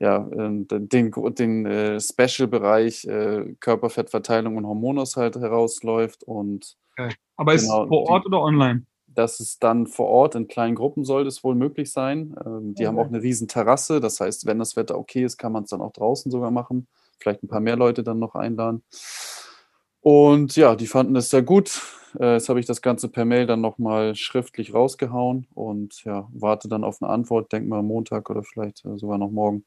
ja, 0.01 0.29
ähm, 0.33 0.67
den, 0.69 1.11
den 1.11 1.67
äh, 1.67 2.01
Special-Bereich 2.01 3.05
äh, 3.07 3.55
Körperfettverteilung 3.61 4.57
und 4.57 4.67
Hormonaushalt 4.67 5.37
herausläuft. 5.37 6.23
Und 6.23 6.77
okay. 6.99 7.15
Aber 7.37 7.55
ist 7.55 7.63
genau, 7.63 7.85
es 7.85 7.89
vor 7.89 8.11
Ort 8.11 8.25
die, 8.25 8.29
oder 8.29 8.43
online? 8.43 8.87
Das 9.07 9.41
ist 9.41 9.63
dann 9.63 9.87
vor 9.87 10.07
Ort 10.07 10.35
in 10.35 10.49
kleinen 10.49 10.75
Gruppen 10.75 11.05
soll 11.05 11.25
das 11.25 11.43
wohl 11.43 11.55
möglich 11.55 11.93
sein. 11.93 12.37
Ähm, 12.45 12.75
die 12.75 12.83
okay. 12.83 12.87
haben 12.87 12.99
auch 12.99 13.07
eine 13.07 13.23
riesen 13.23 13.49
Terrasse, 13.49 14.01
das 14.01 14.21
heißt, 14.21 14.47
wenn 14.47 14.59
das 14.59 14.77
Wetter 14.77 14.99
okay 14.99 15.25
ist, 15.25 15.39
kann 15.39 15.53
man 15.53 15.65
es 15.65 15.71
dann 15.71 15.81
auch 15.81 15.93
draußen 15.93 16.31
sogar 16.31 16.51
machen. 16.51 16.87
Vielleicht 17.19 17.43
ein 17.43 17.49
paar 17.49 17.61
mehr 17.61 17.77
Leute 17.77 18.03
dann 18.03 18.19
noch 18.19 18.35
einladen. 18.35 18.83
Und 20.01 20.57
ja, 20.57 20.77
die 20.77 20.87
fanden 20.87 21.17
es 21.17 21.31
sehr 21.31 21.43
gut. 21.43 21.83
Äh, 22.19 22.35
jetzt 22.35 22.49
habe 22.49 22.61
ich 22.61 22.67
das 22.67 22.83
Ganze 22.83 23.09
per 23.09 23.25
Mail 23.25 23.47
dann 23.47 23.61
nochmal 23.61 24.15
schriftlich 24.15 24.73
rausgehauen 24.73 25.47
und 25.55 26.05
ja, 26.05 26.29
warte 26.33 26.69
dann 26.69 26.85
auf 26.85 27.03
eine 27.03 27.11
Antwort, 27.11 27.53
denk 27.53 27.69
mal 27.69 27.83
Montag 27.83 28.31
oder 28.31 28.43
vielleicht 28.43 28.85
äh, 28.85 28.97
sogar 28.97 29.19
noch 29.19 29.31
morgen. 29.31 29.65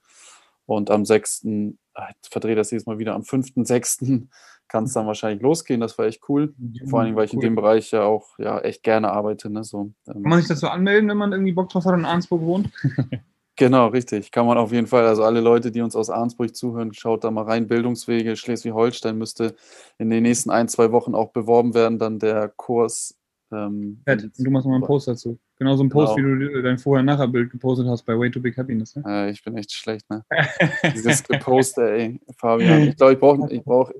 Und 0.66 0.90
am 0.90 1.06
6., 1.06 1.46
äh, 1.46 1.74
verdrehe 2.22 2.56
das 2.56 2.72
jetzt 2.72 2.88
mal 2.88 3.00
wieder, 3.00 3.16
am 3.16 3.22
5.6. 3.22 4.28
kann 4.68 4.86
es 4.86 4.94
dann 4.94 5.08
wahrscheinlich 5.08 5.42
losgehen. 5.42 5.82
Das 5.82 5.98
war 5.98 6.06
echt 6.06 6.22
cool. 6.30 6.54
Vor 6.90 7.02
allem, 7.02 7.16
weil 7.16 7.26
ich 7.26 7.34
cool. 7.34 7.44
in 7.44 7.50
dem 7.50 7.56
Bereich 7.56 7.92
ja 7.92 8.04
auch 8.04 8.38
ja, 8.40 8.60
echt 8.60 8.84
gerne 8.84 9.12
arbeite. 9.12 9.50
Ne? 9.50 9.64
So, 9.64 9.92
ähm, 10.08 10.14
kann 10.14 10.22
man 10.22 10.40
sich 10.40 10.48
dazu 10.48 10.68
anmelden, 10.68 11.10
wenn 11.10 11.18
man 11.18 11.32
irgendwie 11.32 11.52
Bock 11.52 11.70
drauf 11.70 11.86
hat 11.86 11.94
und 11.94 12.00
in 12.00 12.06
Arnsburg 12.06 12.42
wohnt? 12.42 12.70
Genau, 13.58 13.88
richtig. 13.88 14.32
Kann 14.32 14.48
man 14.48 14.58
auf 14.58 14.72
jeden 14.72 14.88
Fall. 14.88 15.06
Also 15.06 15.24
alle 15.24 15.40
Leute, 15.40 15.72
die 15.72 15.82
uns 15.82 15.96
aus 15.96 16.10
Arnsburg 16.10 16.56
zuhören, 16.56 16.94
schaut 16.94 17.24
da 17.24 17.30
mal 17.30 17.44
rein. 17.44 17.68
Bildungswege 17.68 18.36
Schleswig-Holstein 18.36 19.16
müsste 19.18 19.56
in 20.00 20.10
den 20.10 20.24
nächsten 20.24 20.50
ein, 20.50 20.68
zwei 20.68 20.92
Wochen 20.92 21.14
auch 21.14 21.32
beworben 21.32 21.76
werden, 21.76 22.00
dann 22.00 22.18
der 22.18 22.48
Kurs. 22.48 23.21
Ähm, 23.52 24.02
du 24.06 24.52
machst 24.52 24.68
mal 24.68 24.76
einen 24.76 24.84
Post 24.84 25.08
dazu. 25.08 25.38
Genau 25.58 25.76
so 25.76 25.84
ein 25.84 25.90
Post, 25.90 26.16
genau. 26.16 26.40
wie 26.40 26.54
du 26.54 26.62
dein 26.62 26.78
Vorher-Nachher-Bild 26.78 27.52
gepostet 27.52 27.88
hast 27.88 28.04
bei 28.04 28.18
Way 28.18 28.32
to 28.32 28.40
Big 28.40 28.58
Happiness. 28.58 28.96
Ne? 28.96 29.04
Ja, 29.06 29.28
ich 29.28 29.44
bin 29.44 29.58
echt 29.58 29.74
schlecht, 29.74 30.10
ne? 30.10 30.24
Dieses 30.96 31.24
Geposte, 31.24 31.92
ey, 31.92 32.20
Fabian. 32.38 32.82
Ich 32.84 32.96
glaube, 32.96 33.14
ich 33.14 33.20
brauche, 33.20 33.54
ich 33.54 33.64
brauch, 33.64 33.92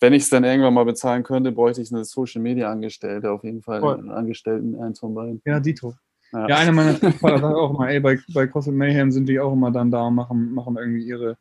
wenn 0.00 0.12
ich 0.12 0.22
es 0.22 0.30
dann 0.30 0.44
irgendwann 0.44 0.74
mal 0.74 0.84
bezahlen 0.84 1.22
könnte, 1.22 1.52
bräuchte 1.52 1.82
ich 1.82 1.92
eine 1.92 2.04
Social-Media-Angestellte, 2.04 3.30
auf 3.30 3.44
jeden 3.44 3.62
Fall. 3.62 3.84
Einen 3.84 4.10
Angestellten, 4.10 4.80
eins 4.80 5.00
von 5.00 5.14
beiden. 5.14 5.42
Ja, 5.44 5.60
Dito. 5.60 5.94
Ja, 6.32 6.48
ja 6.48 6.56
einer 6.56 6.72
meiner 6.72 6.94
Vater 6.94 7.40
sagt 7.40 7.54
auch 7.54 7.74
immer, 7.74 7.88
ey, 7.88 8.00
bei, 8.00 8.18
bei 8.32 8.46
CrossFit 8.46 8.74
Mayhem 8.74 9.10
sind 9.10 9.28
die 9.28 9.40
auch 9.40 9.52
immer 9.52 9.70
dann 9.70 9.90
da 9.90 10.02
und 10.02 10.14
machen, 10.14 10.54
machen 10.54 10.76
irgendwie 10.78 11.04
ihre, 11.04 11.36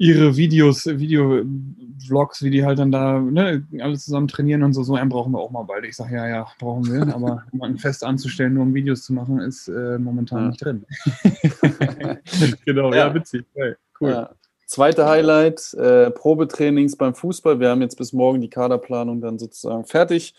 ihre 0.00 0.34
Videos, 0.34 0.86
Video-Vlogs, 0.86 2.42
wie 2.42 2.48
die 2.48 2.64
halt 2.64 2.78
dann 2.78 2.90
da 2.90 3.20
ne, 3.20 3.66
alle 3.80 3.98
zusammen 3.98 4.28
trainieren 4.28 4.62
und 4.62 4.72
so. 4.72 4.82
So 4.82 4.94
einen 4.94 5.10
brauchen 5.10 5.32
wir 5.32 5.40
auch 5.40 5.50
mal 5.50 5.64
bald. 5.64 5.84
Ich 5.84 5.94
sage, 5.94 6.16
ja, 6.16 6.26
ja, 6.26 6.46
brauchen 6.58 6.86
wir. 6.86 7.02
Aber 7.14 7.44
jemanden 7.52 7.76
fest 7.76 8.02
anzustellen, 8.02 8.54
nur 8.54 8.62
um 8.62 8.72
Videos 8.72 9.02
zu 9.02 9.12
machen, 9.12 9.40
ist 9.40 9.68
äh, 9.68 9.98
momentan 9.98 10.38
ja. 10.38 10.48
nicht 10.48 10.64
drin. 10.64 10.86
genau, 12.64 12.90
ja, 12.92 13.08
ja 13.08 13.14
witzig. 13.14 13.44
Hey, 13.54 13.74
cool. 14.00 14.10
Ja. 14.10 14.30
Zweite 14.64 15.06
Highlight, 15.06 15.74
äh, 15.74 16.10
Probetrainings 16.10 16.96
beim 16.96 17.14
Fußball. 17.14 17.60
Wir 17.60 17.68
haben 17.68 17.82
jetzt 17.82 17.98
bis 17.98 18.14
morgen 18.14 18.40
die 18.40 18.48
Kaderplanung 18.48 19.20
dann 19.20 19.38
sozusagen 19.38 19.84
fertig 19.84 20.34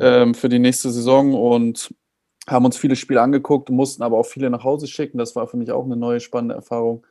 ähm, 0.00 0.34
für 0.34 0.48
die 0.48 0.58
nächste 0.58 0.90
Saison 0.90 1.34
und 1.34 1.94
haben 2.48 2.64
uns 2.64 2.76
viele 2.76 2.96
Spiele 2.96 3.22
angeguckt, 3.22 3.70
mussten 3.70 4.02
aber 4.02 4.18
auch 4.18 4.26
viele 4.26 4.50
nach 4.50 4.64
Hause 4.64 4.88
schicken. 4.88 5.18
Das 5.18 5.36
war 5.36 5.46
für 5.46 5.56
mich 5.56 5.70
auch 5.70 5.84
eine 5.84 5.96
neue 5.96 6.18
spannende 6.18 6.56
Erfahrung. 6.56 7.04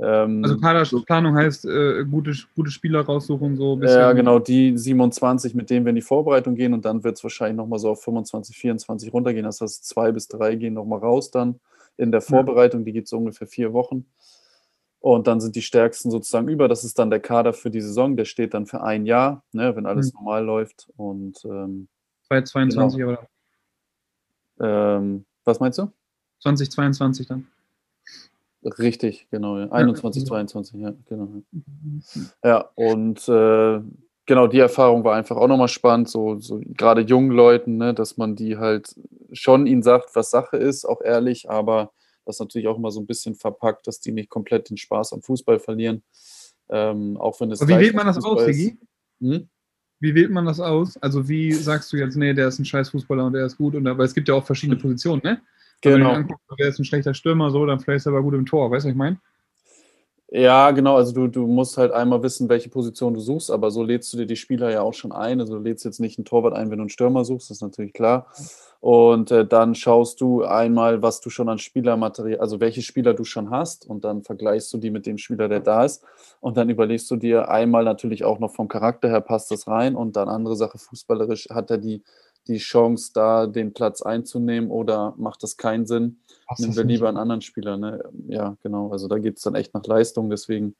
Ähm, 0.00 0.44
also 0.44 0.58
Kaderplanung 0.58 1.36
heißt 1.36 1.64
äh, 1.64 2.04
gute, 2.04 2.32
gute 2.54 2.70
Spieler 2.70 3.00
raussuchen, 3.00 3.56
so 3.56 3.78
Ja, 3.82 4.12
genau, 4.12 4.38
die 4.38 4.76
27, 4.78 5.54
mit 5.54 5.70
denen 5.70 5.84
wir 5.84 5.90
in 5.90 5.96
die 5.96 6.02
Vorbereitung 6.02 6.54
gehen 6.54 6.72
und 6.72 6.84
dann 6.84 7.02
wird 7.02 7.16
es 7.16 7.24
wahrscheinlich 7.24 7.56
nochmal 7.56 7.80
so 7.80 7.90
auf 7.90 8.02
25, 8.02 8.56
24 8.56 9.12
runtergehen. 9.12 9.44
Das 9.44 9.60
heißt, 9.60 9.86
zwei 9.86 10.12
bis 10.12 10.28
drei 10.28 10.54
gehen 10.54 10.74
nochmal 10.74 11.00
raus 11.00 11.30
dann 11.30 11.58
in 11.96 12.12
der 12.12 12.20
Vorbereitung, 12.20 12.84
die 12.84 12.92
geht 12.92 13.08
so 13.08 13.18
ungefähr 13.18 13.48
vier 13.48 13.72
Wochen. 13.72 14.06
Und 15.00 15.26
dann 15.26 15.40
sind 15.40 15.54
die 15.56 15.62
stärksten 15.62 16.10
sozusagen 16.10 16.48
über. 16.48 16.68
Das 16.68 16.84
ist 16.84 16.98
dann 16.98 17.10
der 17.10 17.20
Kader 17.20 17.52
für 17.52 17.70
die 17.70 17.80
Saison, 17.80 18.16
der 18.16 18.24
steht 18.24 18.54
dann 18.54 18.66
für 18.66 18.82
ein 18.82 19.04
Jahr, 19.04 19.44
ne, 19.52 19.74
wenn 19.76 19.86
alles 19.86 20.12
mhm. 20.12 20.18
normal 20.18 20.44
läuft. 20.44 20.90
Und 20.96 21.44
ähm, 21.44 21.88
2022 22.28 22.98
genau. 22.98 23.10
oder? 23.10 23.28
Ähm, 24.60 25.24
was 25.44 25.60
meinst 25.60 25.78
du? 25.78 25.92
2022 26.40 27.26
dann. 27.26 27.46
Richtig, 28.78 29.28
genau. 29.30 29.58
Ja. 29.58 29.70
21, 29.70 30.22
ja. 30.22 30.28
22, 30.28 30.80
ja, 30.80 30.94
genau. 31.08 31.28
Ja, 32.44 32.70
und 32.74 33.28
äh, 33.28 33.80
genau, 34.26 34.46
die 34.46 34.58
Erfahrung 34.58 35.04
war 35.04 35.16
einfach 35.16 35.36
auch 35.36 35.48
nochmal 35.48 35.68
spannend, 35.68 36.08
so, 36.08 36.38
so 36.38 36.60
gerade 36.64 37.02
jungen 37.02 37.30
Leuten, 37.30 37.76
ne, 37.76 37.94
dass 37.94 38.16
man 38.16 38.36
die 38.36 38.58
halt 38.58 38.94
schon 39.32 39.66
ihnen 39.66 39.82
sagt, 39.82 40.14
was 40.14 40.30
Sache 40.30 40.56
ist, 40.56 40.84
auch 40.84 41.00
ehrlich, 41.00 41.50
aber 41.50 41.92
das 42.24 42.38
natürlich 42.38 42.68
auch 42.68 42.76
immer 42.76 42.90
so 42.90 43.00
ein 43.00 43.06
bisschen 43.06 43.34
verpackt, 43.34 43.86
dass 43.86 44.00
die 44.00 44.12
nicht 44.12 44.28
komplett 44.28 44.70
den 44.70 44.76
Spaß 44.76 45.14
am 45.14 45.22
Fußball 45.22 45.58
verlieren. 45.58 46.02
Ähm, 46.68 47.16
auch 47.16 47.40
wenn 47.40 47.50
es. 47.50 47.62
Aber 47.62 47.70
wie 47.70 47.78
wählt 47.78 47.94
man 47.94 48.06
das 48.06 48.22
aus, 48.22 48.44
Sigi? 48.44 48.78
Hm? 49.20 49.48
Wie 50.00 50.14
wählt 50.14 50.30
man 50.30 50.46
das 50.46 50.60
aus? 50.60 50.96
Also 50.98 51.28
wie 51.28 51.52
sagst 51.52 51.92
du 51.92 51.96
jetzt, 51.96 52.16
nee, 52.16 52.34
der 52.34 52.48
ist 52.48 52.58
ein 52.58 52.64
scheiß 52.64 52.90
Fußballer 52.90 53.26
und 53.26 53.32
der 53.32 53.46
ist 53.46 53.56
gut, 53.56 53.74
und 53.74 53.84
weil 53.84 54.06
es 54.06 54.14
gibt 54.14 54.28
ja 54.28 54.34
auch 54.34 54.44
verschiedene 54.44 54.76
hm. 54.76 54.82
Positionen, 54.82 55.22
ne? 55.24 55.40
Genau. 55.80 55.96
Wenn 55.96 56.02
du 56.02 56.10
anguckst, 56.10 56.44
der 56.58 56.68
ist 56.68 56.78
ein 56.78 56.84
schlechter 56.84 57.14
Stürmer, 57.14 57.50
so, 57.50 57.64
dann 57.66 57.80
vielleicht 57.80 57.98
ist 57.98 58.06
er 58.06 58.12
aber 58.12 58.22
gut 58.22 58.34
im 58.34 58.46
Tor, 58.46 58.70
weißt 58.70 58.84
du, 58.84 58.88
was 58.88 58.92
ich 58.92 58.98
meine? 58.98 59.18
Ja, 60.30 60.72
genau. 60.72 60.96
Also 60.96 61.12
du, 61.12 61.26
du 61.26 61.46
musst 61.46 61.78
halt 61.78 61.90
einmal 61.90 62.22
wissen, 62.22 62.50
welche 62.50 62.68
Position 62.68 63.14
du 63.14 63.20
suchst, 63.20 63.50
aber 63.50 63.70
so 63.70 63.82
lädst 63.82 64.12
du 64.12 64.18
dir 64.18 64.26
die 64.26 64.36
Spieler 64.36 64.70
ja 64.70 64.82
auch 64.82 64.92
schon 64.92 65.10
ein. 65.10 65.40
Also 65.40 65.56
du 65.56 65.62
lädst 65.62 65.86
jetzt 65.86 66.00
nicht 66.00 66.18
einen 66.18 66.26
Torwart 66.26 66.52
ein, 66.54 66.70
wenn 66.70 66.76
du 66.76 66.82
einen 66.82 66.90
Stürmer 66.90 67.24
suchst, 67.24 67.48
das 67.48 67.58
ist 67.58 67.62
natürlich 67.62 67.94
klar. 67.94 68.26
Und 68.80 69.30
äh, 69.30 69.46
dann 69.46 69.74
schaust 69.74 70.20
du 70.20 70.44
einmal, 70.44 71.00
was 71.02 71.22
du 71.22 71.30
schon 71.30 71.48
an 71.48 71.58
Spielermaterial, 71.58 72.40
also 72.40 72.60
welche 72.60 72.82
Spieler 72.82 73.14
du 73.14 73.24
schon 73.24 73.50
hast 73.50 73.86
und 73.88 74.04
dann 74.04 74.22
vergleichst 74.22 74.70
du 74.72 74.76
die 74.76 74.90
mit 74.90 75.06
dem 75.06 75.16
Spieler, 75.16 75.48
der 75.48 75.60
da 75.60 75.84
ist. 75.86 76.04
Und 76.40 76.58
dann 76.58 76.68
überlegst 76.68 77.10
du 77.10 77.16
dir 77.16 77.48
einmal 77.48 77.84
natürlich 77.84 78.22
auch 78.24 78.38
noch 78.38 78.54
vom 78.54 78.68
Charakter 78.68 79.08
her, 79.08 79.22
passt 79.22 79.50
das 79.50 79.66
rein? 79.66 79.96
Und 79.96 80.14
dann 80.16 80.28
andere 80.28 80.56
Sache, 80.56 80.76
fußballerisch 80.76 81.48
hat 81.50 81.70
er 81.70 81.78
die, 81.78 82.02
die 82.48 82.58
Chance, 82.58 83.12
da 83.14 83.46
den 83.46 83.72
Platz 83.72 84.02
einzunehmen 84.02 84.70
oder 84.70 85.14
macht 85.16 85.42
das 85.42 85.56
keinen 85.56 85.86
Sinn? 85.86 86.18
Nehmen 86.58 86.76
wir 86.76 86.84
lieber 86.84 87.08
einen 87.08 87.18
anderen 87.18 87.42
Spieler. 87.42 87.76
Ne? 87.76 88.02
Ja, 88.28 88.56
genau. 88.62 88.90
Also 88.90 89.06
da 89.06 89.18
geht 89.18 89.36
es 89.36 89.42
dann 89.42 89.54
echt 89.54 89.74
nach 89.74 89.84
Leistung. 89.84 90.30
Deswegen 90.30 90.74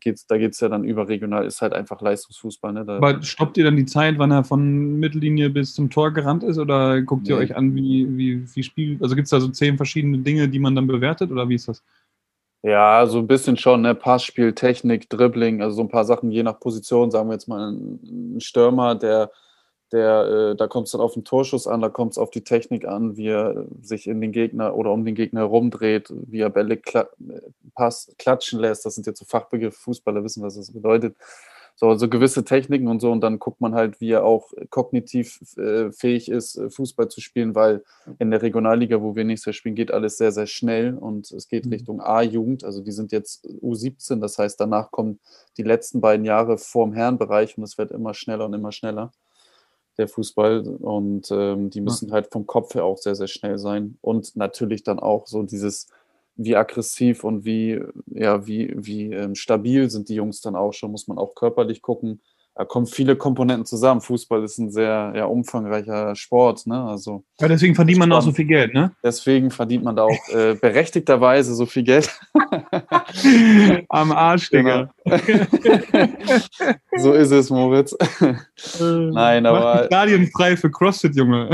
geht's, 0.00 0.26
da 0.26 0.38
geht 0.38 0.52
es 0.52 0.60
ja 0.60 0.68
dann 0.68 0.84
überregional, 0.84 1.46
ist 1.46 1.62
halt 1.62 1.72
einfach 1.72 2.00
Leistungsfußball. 2.00 2.72
Ne? 2.72 2.84
Da 2.84 2.96
Aber 2.96 3.22
stoppt 3.22 3.58
ihr 3.58 3.64
dann 3.64 3.76
die 3.76 3.86
Zeit, 3.86 4.18
wann 4.18 4.30
er 4.30 4.44
von 4.44 4.98
Mittellinie 4.98 5.50
bis 5.50 5.74
zum 5.74 5.90
Tor 5.90 6.12
gerannt 6.12 6.42
ist? 6.42 6.58
Oder 6.58 7.02
guckt 7.02 7.24
nee. 7.24 7.30
ihr 7.30 7.36
euch 7.36 7.54
an, 7.54 7.74
wie, 7.74 8.06
wie, 8.16 8.54
wie 8.54 8.62
Spiel. 8.62 8.98
Also 9.02 9.14
gibt 9.14 9.26
es 9.26 9.30
da 9.30 9.40
so 9.40 9.48
zehn 9.48 9.76
verschiedene 9.76 10.18
Dinge, 10.18 10.48
die 10.48 10.58
man 10.58 10.74
dann 10.74 10.86
bewertet? 10.86 11.30
Oder 11.30 11.48
wie 11.48 11.56
ist 11.56 11.68
das? 11.68 11.82
Ja, 12.62 13.06
so 13.06 13.18
ein 13.18 13.26
bisschen 13.26 13.58
schon, 13.58 13.82
ne? 13.82 13.94
Passspiel, 13.94 14.54
Technik, 14.54 15.10
Dribbling, 15.10 15.60
also 15.60 15.76
so 15.76 15.82
ein 15.82 15.90
paar 15.90 16.06
Sachen 16.06 16.30
je 16.30 16.42
nach 16.42 16.58
Position, 16.58 17.10
sagen 17.10 17.28
wir 17.28 17.34
jetzt 17.34 17.46
mal 17.46 17.72
ein 17.72 18.40
Stürmer, 18.40 18.94
der, 18.94 19.30
der, 19.94 20.50
äh, 20.52 20.56
da 20.56 20.66
kommt 20.66 20.86
es 20.86 20.92
dann 20.92 21.00
auf 21.00 21.14
den 21.14 21.24
Torschuss 21.24 21.66
an, 21.66 21.80
da 21.80 21.88
kommt 21.88 22.12
es 22.12 22.18
auf 22.18 22.30
die 22.30 22.44
Technik 22.44 22.86
an, 22.86 23.16
wie 23.16 23.28
er 23.28 23.66
sich 23.80 24.06
in 24.06 24.20
den 24.20 24.32
Gegner 24.32 24.76
oder 24.76 24.90
um 24.92 25.04
den 25.04 25.14
Gegner 25.14 25.40
herumdreht, 25.40 26.12
wie 26.26 26.40
er 26.40 26.50
Bälle 26.50 26.76
kla 26.76 27.08
Pass 27.74 28.14
klatschen 28.18 28.60
lässt. 28.60 28.84
Das 28.84 28.94
sind 28.94 29.06
jetzt 29.06 29.18
so 29.18 29.24
Fachbegriffe, 29.24 29.78
Fußballer 29.80 30.22
wissen, 30.22 30.42
was 30.42 30.56
das 30.56 30.72
bedeutet 30.72 31.16
so, 31.76 31.94
so 31.94 32.08
gewisse 32.08 32.44
Techniken 32.44 32.88
und 32.88 33.00
so. 33.00 33.10
Und 33.10 33.20
dann 33.20 33.38
guckt 33.38 33.60
man 33.60 33.74
halt, 33.74 34.00
wie 34.00 34.10
er 34.10 34.24
auch 34.24 34.52
kognitiv 34.70 35.40
äh, 35.56 35.90
fähig 35.90 36.30
ist, 36.30 36.56
äh, 36.56 36.70
Fußball 36.70 37.08
zu 37.08 37.20
spielen, 37.20 37.54
weil 37.54 37.82
in 38.18 38.30
der 38.30 38.42
Regionalliga, 38.42 39.02
wo 39.02 39.16
wir 39.16 39.24
nächstes 39.24 39.46
Jahr 39.46 39.54
spielen, 39.54 39.74
geht 39.74 39.90
alles 39.90 40.16
sehr, 40.16 40.32
sehr 40.32 40.46
schnell 40.46 40.96
und 40.96 41.30
es 41.30 41.48
geht 41.48 41.66
mhm. 41.66 41.72
Richtung 41.72 42.00
A-Jugend. 42.00 42.64
Also 42.64 42.80
die 42.80 42.92
sind 42.92 43.12
jetzt 43.12 43.46
U17, 43.46 44.20
das 44.20 44.38
heißt, 44.38 44.60
danach 44.60 44.90
kommen 44.90 45.20
die 45.56 45.62
letzten 45.62 46.00
beiden 46.00 46.24
Jahre 46.24 46.58
vorm 46.58 46.92
Herrenbereich 46.92 47.58
und 47.58 47.64
es 47.64 47.78
wird 47.78 47.90
immer 47.90 48.14
schneller 48.14 48.46
und 48.46 48.54
immer 48.54 48.72
schneller 48.72 49.12
der 49.98 50.08
Fußball 50.08 50.60
und 50.80 51.30
ähm, 51.30 51.70
die 51.70 51.80
müssen 51.80 52.12
halt 52.12 52.28
vom 52.32 52.46
Kopf 52.46 52.74
her 52.74 52.84
auch 52.84 52.98
sehr, 52.98 53.14
sehr 53.14 53.28
schnell 53.28 53.58
sein 53.58 53.98
und 54.00 54.36
natürlich 54.36 54.82
dann 54.82 54.98
auch 54.98 55.26
so 55.26 55.42
dieses 55.42 55.88
wie 56.36 56.56
aggressiv 56.56 57.22
und 57.24 57.44
wie, 57.44 57.80
ja, 58.06 58.46
wie, 58.46 58.74
wie 58.76 59.12
ähm, 59.12 59.34
stabil 59.34 59.88
sind 59.88 60.08
die 60.08 60.16
Jungs 60.16 60.40
dann 60.40 60.56
auch 60.56 60.72
schon, 60.72 60.90
muss 60.90 61.06
man 61.06 61.18
auch 61.18 61.34
körperlich 61.34 61.80
gucken. 61.80 62.20
Da 62.56 62.64
kommen 62.64 62.86
viele 62.86 63.16
Komponenten 63.16 63.66
zusammen. 63.66 64.00
Fußball 64.00 64.44
ist 64.44 64.58
ein 64.58 64.70
sehr 64.70 65.12
ja, 65.16 65.24
umfangreicher 65.24 66.14
Sport. 66.14 66.68
Ne? 66.68 66.80
Also, 66.80 67.24
ja, 67.40 67.48
deswegen 67.48 67.74
verdient 67.74 67.98
man 67.98 68.12
auch 68.12 68.22
so 68.22 68.30
viel 68.30 68.44
Geld, 68.44 68.72
ne? 68.74 68.92
Deswegen 69.02 69.50
verdient 69.50 69.82
man 69.82 69.96
da 69.96 70.04
auch 70.04 70.28
äh, 70.28 70.54
berechtigterweise 70.60 71.52
so 71.52 71.66
viel 71.66 71.82
Geld. 71.82 72.08
Am 73.88 74.12
Arsch, 74.12 74.50
Digga. 74.50 74.88
Genau. 75.04 75.18
so 76.96 77.12
ist 77.12 77.32
es, 77.32 77.50
Moritz. 77.50 77.96
Nein, 78.78 79.46
aber. 79.46 79.86
Stadien 79.86 80.28
frei 80.28 80.56
für 80.56 80.70
CrossFit, 80.70 81.16
Junge. 81.16 81.50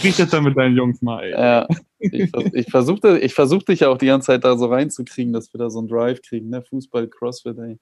Riech 0.00 0.16
das 0.16 0.30
dann 0.30 0.44
mit 0.44 0.56
deinen 0.56 0.76
Jungs 0.76 1.02
mal, 1.02 1.24
ey. 1.24 1.32
Ja, 1.32 1.66
ich, 1.98 2.32
ich 2.52 2.70
versuche 2.70 3.18
ich 3.18 3.34
versuch 3.34 3.64
dich 3.64 3.80
ja 3.80 3.88
auch 3.88 3.98
die 3.98 4.06
ganze 4.06 4.26
Zeit 4.26 4.44
da 4.44 4.56
so 4.56 4.66
reinzukriegen, 4.66 5.32
dass 5.32 5.52
wir 5.52 5.58
da 5.58 5.70
so 5.70 5.80
einen 5.80 5.88
Drive 5.88 6.22
kriegen, 6.22 6.50
ne? 6.50 6.62
Fußball, 6.62 7.08
CrossFit, 7.08 7.58
ey. 7.58 7.78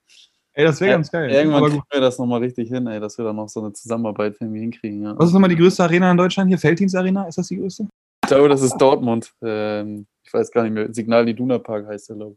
Ey, 0.54 0.64
das 0.64 0.80
wäre 0.80 0.92
ganz 0.92 1.10
geil. 1.10 1.30
Irgendwann 1.30 1.64
kriegen 1.64 1.82
wir 1.90 2.00
das 2.00 2.18
nochmal 2.18 2.40
richtig 2.40 2.68
hin, 2.68 2.86
ey, 2.86 3.00
dass 3.00 3.16
wir 3.16 3.24
da 3.24 3.32
noch 3.32 3.48
so 3.48 3.60
eine 3.60 3.72
Zusammenarbeit 3.72 4.36
irgendwie 4.38 4.60
hinkriegen. 4.60 5.02
Ja. 5.02 5.18
Was 5.18 5.28
ist 5.28 5.32
nochmal 5.32 5.48
die 5.48 5.56
größte 5.56 5.82
Arena 5.82 6.10
in 6.10 6.16
Deutschland 6.16 6.48
hier? 6.48 6.58
Felddienst 6.58 6.94
Arena? 6.94 7.26
Ist 7.26 7.38
das 7.38 7.48
die 7.48 7.56
größte? 7.56 7.88
Ich 8.24 8.28
glaube, 8.28 8.48
das 8.48 8.62
ist 8.62 8.76
Dortmund. 8.76 9.32
Ähm, 9.42 10.06
ich 10.22 10.32
weiß 10.32 10.50
gar 10.50 10.62
nicht 10.64 10.72
mehr. 10.72 10.92
Signal 10.92 11.28
Iduna 11.28 11.58
Park 11.58 11.86
heißt 11.86 12.10
der, 12.10 12.16
glaube 12.16 12.36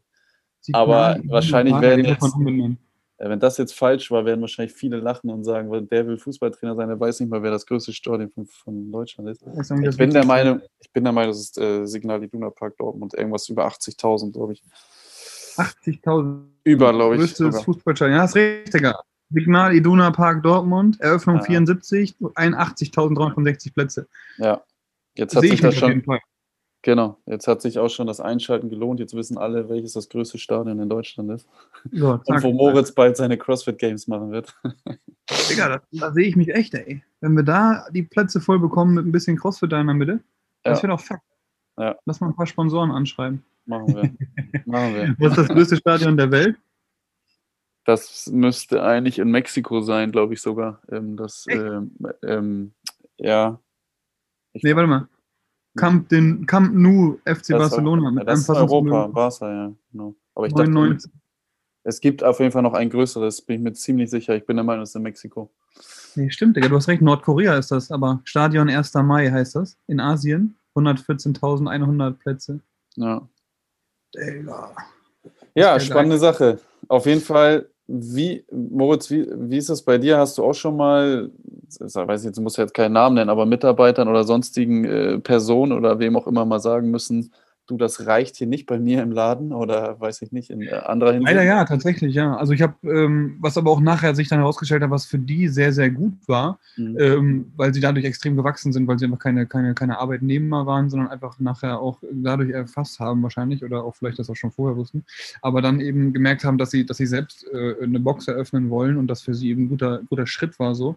ich. 0.66 0.74
Aber 0.74 1.16
wahrscheinlich 1.26 1.78
werden 1.80 2.04
jetzt, 2.04 2.34
wenn 3.18 3.40
das 3.40 3.56
jetzt 3.56 3.74
falsch 3.74 4.10
war, 4.10 4.24
werden 4.24 4.40
wahrscheinlich 4.40 4.74
viele 4.74 4.98
lachen 4.98 5.30
und 5.30 5.44
sagen, 5.44 5.88
der 5.88 6.06
will 6.06 6.18
Fußballtrainer 6.18 6.74
sein, 6.74 6.88
der 6.88 7.00
weiß 7.00 7.20
nicht 7.20 7.30
mal, 7.30 7.42
wer 7.42 7.50
das 7.50 7.64
größte 7.64 7.92
Stadion 7.92 8.30
von, 8.30 8.46
von 8.46 8.92
Deutschland 8.92 9.30
ist. 9.30 9.42
Ich 9.42 9.96
bin, 9.96 10.10
der 10.10 10.26
Meinung, 10.26 10.60
ich 10.80 10.92
bin 10.92 11.04
der 11.04 11.12
Meinung, 11.12 11.30
das 11.30 11.40
ist 11.40 11.58
äh, 11.58 11.86
Signal 11.86 12.22
Iduna 12.22 12.50
Park 12.50 12.76
Dortmund, 12.76 13.14
irgendwas 13.14 13.48
über 13.48 13.66
80.000, 13.66 14.32
glaube 14.32 14.54
ich. 14.54 14.62
80.000. 15.58 16.42
Über, 16.64 16.92
glaube 16.92 17.14
ich. 17.14 17.20
Größtes 17.20 17.62
Fußballstadion. 17.62 18.16
Ja, 18.16 18.22
das 18.22 18.30
ist 18.30 18.36
richtig. 18.36 18.92
Signal 19.30 19.74
Iduna 19.74 20.10
Park 20.10 20.42
Dortmund, 20.42 21.00
Eröffnung 21.00 21.36
ja. 21.36 21.42
74, 21.42 22.16
81.365 22.20 23.74
Plätze. 23.74 24.06
Ja, 24.38 24.62
jetzt 25.16 25.34
hat 25.34 25.42
Sehe 25.42 25.50
sich 25.50 25.60
das 25.60 25.74
schon. 25.74 26.04
Genau, 26.82 27.18
jetzt 27.26 27.48
hat 27.48 27.62
sich 27.62 27.80
auch 27.80 27.88
schon 27.88 28.06
das 28.06 28.20
Einschalten 28.20 28.68
gelohnt. 28.68 29.00
Jetzt 29.00 29.14
wissen 29.14 29.38
alle, 29.38 29.68
welches 29.68 29.94
das 29.94 30.08
größte 30.08 30.38
Stadion 30.38 30.78
in 30.78 30.88
Deutschland 30.88 31.32
ist. 31.32 31.48
Ja, 31.90 32.20
Und 32.24 32.42
wo 32.44 32.52
Moritz 32.52 32.92
bald 32.92 33.16
seine 33.16 33.36
CrossFit 33.36 33.78
Games 33.78 34.06
machen 34.06 34.30
wird. 34.30 34.54
Digga, 35.50 35.80
da, 35.90 36.12
sehe 36.12 36.28
ich 36.28 36.36
mich 36.36 36.48
echt, 36.50 36.74
ey. 36.74 37.02
Wenn 37.20 37.34
wir 37.34 37.42
da 37.42 37.86
die 37.90 38.04
Plätze 38.04 38.40
voll 38.40 38.60
bekommen 38.60 38.94
mit 38.94 39.04
ein 39.04 39.10
bisschen 39.10 39.36
CrossFit 39.36 39.72
da 39.72 39.80
in 39.80 39.88
der 39.88 39.96
Mitte, 39.96 40.20
das 40.62 40.78
ja. 40.78 40.82
wird 40.84 40.92
auch 40.92 41.04
Fakt. 41.04 41.24
Ja. 41.76 41.96
Lass 42.04 42.20
mal 42.20 42.28
ein 42.28 42.36
paar 42.36 42.46
Sponsoren 42.46 42.92
anschreiben. 42.92 43.42
Machen 43.66 43.94
wir. 43.94 44.02
Machen 44.66 44.94
wir. 44.94 45.16
Was 45.18 45.32
ist 45.32 45.38
das 45.38 45.48
größte 45.48 45.76
Stadion 45.76 46.16
der 46.16 46.30
Welt? 46.30 46.56
Das 47.84 48.26
müsste 48.32 48.82
eigentlich 48.82 49.18
in 49.18 49.30
Mexiko 49.30 49.80
sein, 49.80 50.10
glaube 50.10 50.34
ich 50.34 50.40
sogar. 50.40 50.80
Ähm, 50.90 51.16
das, 51.16 51.46
ähm, 51.48 51.92
ähm, 52.24 52.72
ja. 53.16 53.60
Ich 54.52 54.62
nee, 54.62 54.74
warte 54.74 54.88
mal. 54.88 55.08
Camp, 55.76 56.08
den 56.08 56.46
Camp 56.46 56.74
Nou 56.74 57.18
FC 57.24 57.48
das 57.48 57.70
Barcelona. 57.70 58.10
Mit 58.10 58.26
das 58.26 58.40
ist 58.40 58.50
Europa, 58.50 59.06
Barca, 59.08 59.52
ja. 59.52 59.72
Genau. 59.92 60.14
Aber 60.34 60.46
ich 60.46 60.54
99. 60.54 61.10
dachte, 61.10 61.18
es 61.84 62.00
gibt 62.00 62.24
auf 62.24 62.40
jeden 62.40 62.50
Fall 62.50 62.62
noch 62.62 62.72
ein 62.72 62.90
größeres, 62.90 63.42
bin 63.42 63.56
ich 63.56 63.62
mir 63.62 63.72
ziemlich 63.74 64.10
sicher. 64.10 64.34
Ich 64.34 64.44
bin 64.44 64.56
der 64.56 64.64
Meinung, 64.64 64.82
es 64.82 64.90
ist 64.90 64.96
in 64.96 65.02
Mexiko. 65.02 65.52
Nee, 66.16 66.30
stimmt, 66.30 66.56
Digga, 66.56 66.68
du 66.68 66.76
hast 66.76 66.88
recht, 66.88 67.02
Nordkorea 67.02 67.56
ist 67.58 67.70
das, 67.70 67.90
aber 67.92 68.20
Stadion 68.24 68.68
1. 68.68 68.94
Mai 68.94 69.30
heißt 69.30 69.54
das, 69.54 69.76
in 69.86 70.00
Asien. 70.00 70.56
114.100 70.74 72.12
Plätze. 72.12 72.60
Ja. 72.96 73.26
Digga. 74.14 74.70
Ja, 75.54 75.80
spannende. 75.80 76.18
Sache. 76.18 76.58
Auf 76.88 77.06
jeden 77.06 77.20
Fall, 77.20 77.68
wie, 77.86 78.44
Moritz, 78.50 79.10
wie, 79.10 79.26
wie 79.34 79.58
ist 79.58 79.70
das 79.70 79.82
bei 79.82 79.98
dir? 79.98 80.18
Hast 80.18 80.38
du 80.38 80.44
auch 80.44 80.54
schon 80.54 80.76
mal, 80.76 81.30
ich 81.68 81.80
weiß 81.80 82.24
nicht, 82.24 82.36
du 82.36 82.42
musst 82.42 82.58
jetzt 82.58 82.74
keinen 82.74 82.92
Namen 82.92 83.14
nennen, 83.14 83.30
aber 83.30 83.46
Mitarbeitern 83.46 84.08
oder 84.08 84.24
sonstigen 84.24 84.84
äh, 84.84 85.18
Personen 85.18 85.72
oder 85.72 85.98
wem 85.98 86.16
auch 86.16 86.26
immer 86.26 86.44
mal 86.44 86.60
sagen 86.60 86.90
müssen, 86.90 87.32
du, 87.66 87.76
das 87.76 88.06
reicht 88.06 88.36
hier 88.36 88.46
nicht 88.46 88.66
bei 88.66 88.78
mir 88.78 89.02
im 89.02 89.12
Laden 89.12 89.52
oder 89.52 90.00
weiß 90.00 90.22
ich 90.22 90.32
nicht, 90.32 90.50
in 90.50 90.62
äh, 90.62 90.70
anderer 90.70 91.12
Hinsicht? 91.12 91.34
Leider 91.34 91.44
ja, 91.44 91.64
tatsächlich, 91.64 92.14
ja. 92.14 92.36
Also 92.36 92.52
ich 92.52 92.62
habe, 92.62 92.74
ähm, 92.84 93.36
was 93.40 93.58
aber 93.58 93.70
auch 93.70 93.80
nachher 93.80 94.14
sich 94.14 94.28
dann 94.28 94.38
herausgestellt 94.38 94.82
hat, 94.82 94.90
was 94.90 95.06
für 95.06 95.18
die 95.18 95.48
sehr, 95.48 95.72
sehr 95.72 95.90
gut 95.90 96.14
war, 96.26 96.58
mhm. 96.76 96.96
ähm, 96.98 97.52
weil 97.56 97.74
sie 97.74 97.80
dadurch 97.80 98.04
extrem 98.04 98.36
gewachsen 98.36 98.72
sind, 98.72 98.86
weil 98.86 98.98
sie 98.98 99.06
einfach 99.06 99.18
keine, 99.18 99.46
keine, 99.46 99.74
keine 99.74 99.98
Arbeitnehmer 99.98 100.66
waren, 100.66 100.88
sondern 100.90 101.08
einfach 101.08 101.38
nachher 101.40 101.80
auch 101.80 101.98
dadurch 102.12 102.50
erfasst 102.50 103.00
haben 103.00 103.22
wahrscheinlich 103.22 103.64
oder 103.64 103.84
auch 103.84 103.96
vielleicht 103.96 104.18
das 104.18 104.30
auch 104.30 104.36
schon 104.36 104.52
vorher 104.52 104.76
wussten, 104.76 105.04
aber 105.42 105.62
dann 105.62 105.80
eben 105.80 106.12
gemerkt 106.12 106.44
haben, 106.44 106.58
dass 106.58 106.70
sie, 106.70 106.86
dass 106.86 106.98
sie 106.98 107.06
selbst 107.06 107.46
äh, 107.52 107.82
eine 107.82 108.00
Box 108.00 108.28
eröffnen 108.28 108.70
wollen 108.70 108.96
und 108.96 109.08
das 109.08 109.22
für 109.22 109.34
sie 109.34 109.50
eben 109.50 109.64
ein 109.64 109.68
guter, 109.68 110.00
guter 110.08 110.26
Schritt 110.26 110.58
war 110.58 110.74
so. 110.74 110.96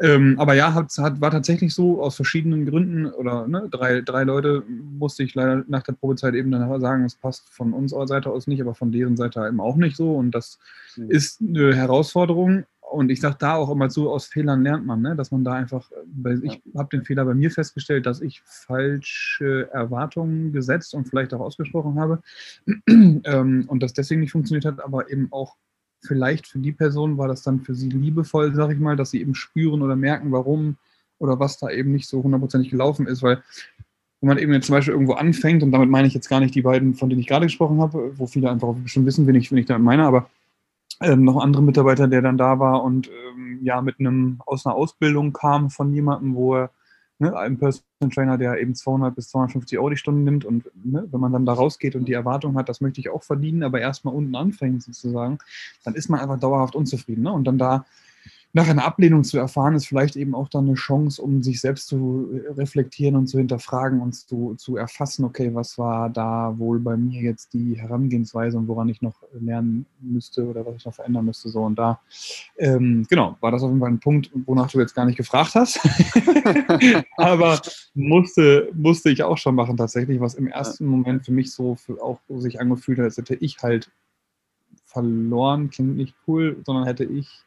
Ähm, 0.00 0.36
aber 0.38 0.54
ja, 0.54 0.74
hat, 0.74 0.90
hat, 0.98 1.20
war 1.20 1.30
tatsächlich 1.30 1.74
so 1.74 2.02
aus 2.02 2.16
verschiedenen 2.16 2.66
Gründen 2.66 3.06
oder 3.06 3.46
ne, 3.46 3.68
drei, 3.70 4.00
drei 4.00 4.24
Leute 4.24 4.62
musste 4.66 5.22
ich 5.22 5.34
leider 5.34 5.64
nach 5.68 5.82
der 5.82 5.92
Probezeit 6.00 6.34
eben 6.34 6.50
dann 6.50 6.80
sagen, 6.80 7.04
es 7.04 7.14
passt 7.14 7.48
von 7.50 7.72
unserer 7.72 8.06
Seite 8.08 8.30
aus 8.30 8.46
nicht, 8.46 8.60
aber 8.60 8.74
von 8.74 8.90
deren 8.90 9.16
Seite 9.16 9.46
eben 9.46 9.60
auch 9.60 9.76
nicht 9.76 9.96
so. 9.96 10.14
Und 10.16 10.32
das 10.32 10.58
mhm. 10.96 11.10
ist 11.10 11.40
eine 11.40 11.74
Herausforderung. 11.74 12.64
Und 12.80 13.10
ich 13.10 13.20
sage 13.20 13.36
da 13.38 13.54
auch 13.54 13.70
immer 13.70 13.88
zu, 13.88 14.10
aus 14.10 14.26
Fehlern 14.26 14.64
lernt 14.64 14.84
man, 14.84 15.00
ne? 15.00 15.14
dass 15.14 15.30
man 15.30 15.44
da 15.44 15.52
einfach, 15.52 15.92
weil 16.12 16.44
ich 16.44 16.60
habe 16.76 16.88
den 16.90 17.04
Fehler 17.04 17.24
bei 17.24 17.34
mir 17.34 17.52
festgestellt, 17.52 18.04
dass 18.04 18.20
ich 18.20 18.42
falsche 18.44 19.68
Erwartungen 19.72 20.52
gesetzt 20.52 20.94
und 20.94 21.08
vielleicht 21.08 21.32
auch 21.32 21.40
ausgesprochen 21.40 22.00
habe 22.00 22.20
ähm, 22.88 23.64
und 23.68 23.82
das 23.82 23.92
deswegen 23.92 24.22
nicht 24.22 24.32
funktioniert 24.32 24.64
hat, 24.64 24.82
aber 24.82 25.08
eben 25.08 25.28
auch 25.30 25.54
vielleicht 26.02 26.48
für 26.48 26.58
die 26.58 26.72
Person 26.72 27.16
war 27.16 27.28
das 27.28 27.42
dann 27.42 27.60
für 27.60 27.76
sie 27.76 27.90
liebevoll, 27.90 28.54
sag 28.54 28.72
ich 28.72 28.78
mal, 28.78 28.96
dass 28.96 29.12
sie 29.12 29.20
eben 29.20 29.36
spüren 29.36 29.82
oder 29.82 29.94
merken, 29.94 30.32
warum 30.32 30.76
oder 31.18 31.38
was 31.38 31.58
da 31.58 31.70
eben 31.70 31.92
nicht 31.92 32.08
so 32.08 32.22
hundertprozentig 32.22 32.70
gelaufen 32.70 33.06
ist, 33.06 33.22
weil 33.22 33.42
wenn 34.20 34.28
man 34.28 34.38
eben 34.38 34.52
jetzt 34.52 34.66
zum 34.66 34.74
Beispiel 34.74 34.92
irgendwo 34.92 35.14
anfängt, 35.14 35.62
und 35.62 35.72
damit 35.72 35.88
meine 35.88 36.06
ich 36.06 36.14
jetzt 36.14 36.28
gar 36.28 36.40
nicht 36.40 36.54
die 36.54 36.62
beiden, 36.62 36.94
von 36.94 37.08
denen 37.08 37.20
ich 37.20 37.26
gerade 37.26 37.46
gesprochen 37.46 37.80
habe, 37.80 38.12
wo 38.16 38.26
viele 38.26 38.50
einfach 38.50 38.74
schon 38.84 39.06
wissen, 39.06 39.26
wen 39.26 39.34
ich, 39.34 39.50
wen 39.50 39.58
ich 39.58 39.66
da 39.66 39.78
meine, 39.78 40.04
aber 40.04 40.28
ähm, 41.00 41.24
noch 41.24 41.40
andere 41.42 41.62
Mitarbeiter, 41.62 42.08
der 42.08 42.20
dann 42.20 42.36
da 42.36 42.58
war 42.58 42.84
und 42.84 43.08
ähm, 43.08 43.60
ja 43.62 43.80
mit 43.80 43.98
einem 43.98 44.40
aus 44.44 44.66
einer 44.66 44.74
Ausbildung 44.74 45.32
kam 45.32 45.70
von 45.70 45.94
jemandem, 45.94 46.34
wo 46.34 46.56
er 46.56 46.70
ne, 47.18 47.34
ein 47.36 47.58
Personal 47.58 48.10
Trainer, 48.12 48.36
der 48.36 48.60
eben 48.60 48.74
200 48.74 49.14
bis 49.14 49.28
250 49.30 49.78
Euro 49.78 49.90
die 49.90 49.96
Stunde 49.96 50.22
nimmt 50.22 50.44
und 50.44 50.64
ne, 50.84 51.06
wenn 51.10 51.20
man 51.20 51.32
dann 51.32 51.46
da 51.46 51.54
rausgeht 51.54 51.96
und 51.96 52.06
die 52.06 52.12
Erwartung 52.12 52.56
hat, 52.56 52.68
das 52.68 52.82
möchte 52.82 53.00
ich 53.00 53.08
auch 53.08 53.22
verdienen, 53.22 53.62
aber 53.62 53.80
erstmal 53.80 54.14
unten 54.14 54.34
anfängt 54.34 54.82
sozusagen, 54.82 55.38
dann 55.84 55.94
ist 55.94 56.10
man 56.10 56.20
einfach 56.20 56.38
dauerhaft 56.38 56.74
unzufrieden 56.74 57.22
ne? 57.22 57.32
und 57.32 57.44
dann 57.44 57.56
da 57.56 57.86
nach 58.52 58.68
einer 58.68 58.84
Ablehnung 58.84 59.22
zu 59.22 59.38
erfahren, 59.38 59.76
ist 59.76 59.86
vielleicht 59.86 60.16
eben 60.16 60.34
auch 60.34 60.48
dann 60.48 60.66
eine 60.66 60.74
Chance, 60.74 61.22
um 61.22 61.42
sich 61.42 61.60
selbst 61.60 61.86
zu 61.86 62.28
reflektieren 62.56 63.14
und 63.14 63.28
zu 63.28 63.38
hinterfragen 63.38 64.00
und 64.00 64.14
zu, 64.14 64.54
zu 64.56 64.76
erfassen, 64.76 65.24
okay, 65.24 65.54
was 65.54 65.78
war 65.78 66.10
da 66.10 66.58
wohl 66.58 66.80
bei 66.80 66.96
mir 66.96 67.22
jetzt 67.22 67.52
die 67.52 67.78
Herangehensweise 67.78 68.58
und 68.58 68.66
woran 68.66 68.88
ich 68.88 69.02
noch 69.02 69.22
lernen 69.38 69.86
müsste 70.00 70.46
oder 70.46 70.66
was 70.66 70.76
ich 70.76 70.84
noch 70.84 70.94
verändern 70.94 71.26
müsste. 71.26 71.48
So 71.48 71.62
und 71.62 71.78
da, 71.78 72.00
ähm, 72.58 73.06
genau, 73.08 73.36
war 73.40 73.52
das 73.52 73.62
auf 73.62 73.68
jeden 73.68 73.80
Fall 73.80 73.90
ein 73.90 74.00
Punkt, 74.00 74.30
wonach 74.46 74.70
du 74.70 74.80
jetzt 74.80 74.94
gar 74.94 75.04
nicht 75.04 75.16
gefragt 75.16 75.54
hast. 75.54 75.78
Aber 77.16 77.60
musste, 77.94 78.70
musste 78.74 79.10
ich 79.10 79.22
auch 79.22 79.38
schon 79.38 79.54
machen 79.54 79.76
tatsächlich, 79.76 80.20
was 80.20 80.34
im 80.34 80.48
ersten 80.48 80.86
Moment 80.86 81.24
für 81.24 81.32
mich 81.32 81.52
so 81.52 81.76
für 81.76 82.02
auch 82.02 82.18
sich 82.28 82.60
angefühlt 82.60 82.98
hat, 82.98 83.04
als 83.04 83.16
hätte 83.16 83.36
ich 83.36 83.58
halt 83.62 83.90
verloren, 84.92 85.70
klingt 85.70 85.96
nicht 85.96 86.14
cool, 86.26 86.60
sondern 86.64 86.84
hätte 86.84 87.04
ich 87.04 87.44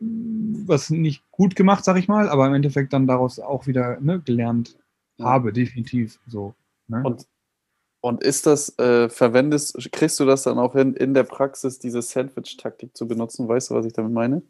was 0.00 0.90
nicht 0.90 1.22
gut 1.30 1.54
gemacht, 1.54 1.84
sag 1.84 1.96
ich 1.96 2.08
mal, 2.08 2.28
aber 2.28 2.46
im 2.46 2.54
Endeffekt 2.54 2.92
dann 2.92 3.06
daraus 3.06 3.38
auch 3.38 3.66
wieder 3.66 4.00
ne, 4.00 4.20
gelernt 4.20 4.76
habe, 5.20 5.52
definitiv 5.52 6.18
so. 6.26 6.54
Ne? 6.88 7.02
Und 7.04 7.26
Und 8.00 8.24
ist 8.24 8.46
das, 8.46 8.76
äh, 8.80 9.08
verwendest, 9.08 9.92
kriegst 9.92 10.18
du 10.18 10.24
das 10.24 10.42
dann 10.42 10.58
auch 10.58 10.72
hin, 10.72 10.94
in 10.94 11.14
der 11.14 11.22
Praxis 11.22 11.78
diese 11.78 12.02
Sandwich-Taktik 12.02 12.96
zu 12.96 13.06
benutzen? 13.06 13.46
Weißt 13.46 13.70
du, 13.70 13.74
was 13.74 13.86
ich 13.86 13.92
damit 13.92 14.12
meine? 14.12 14.42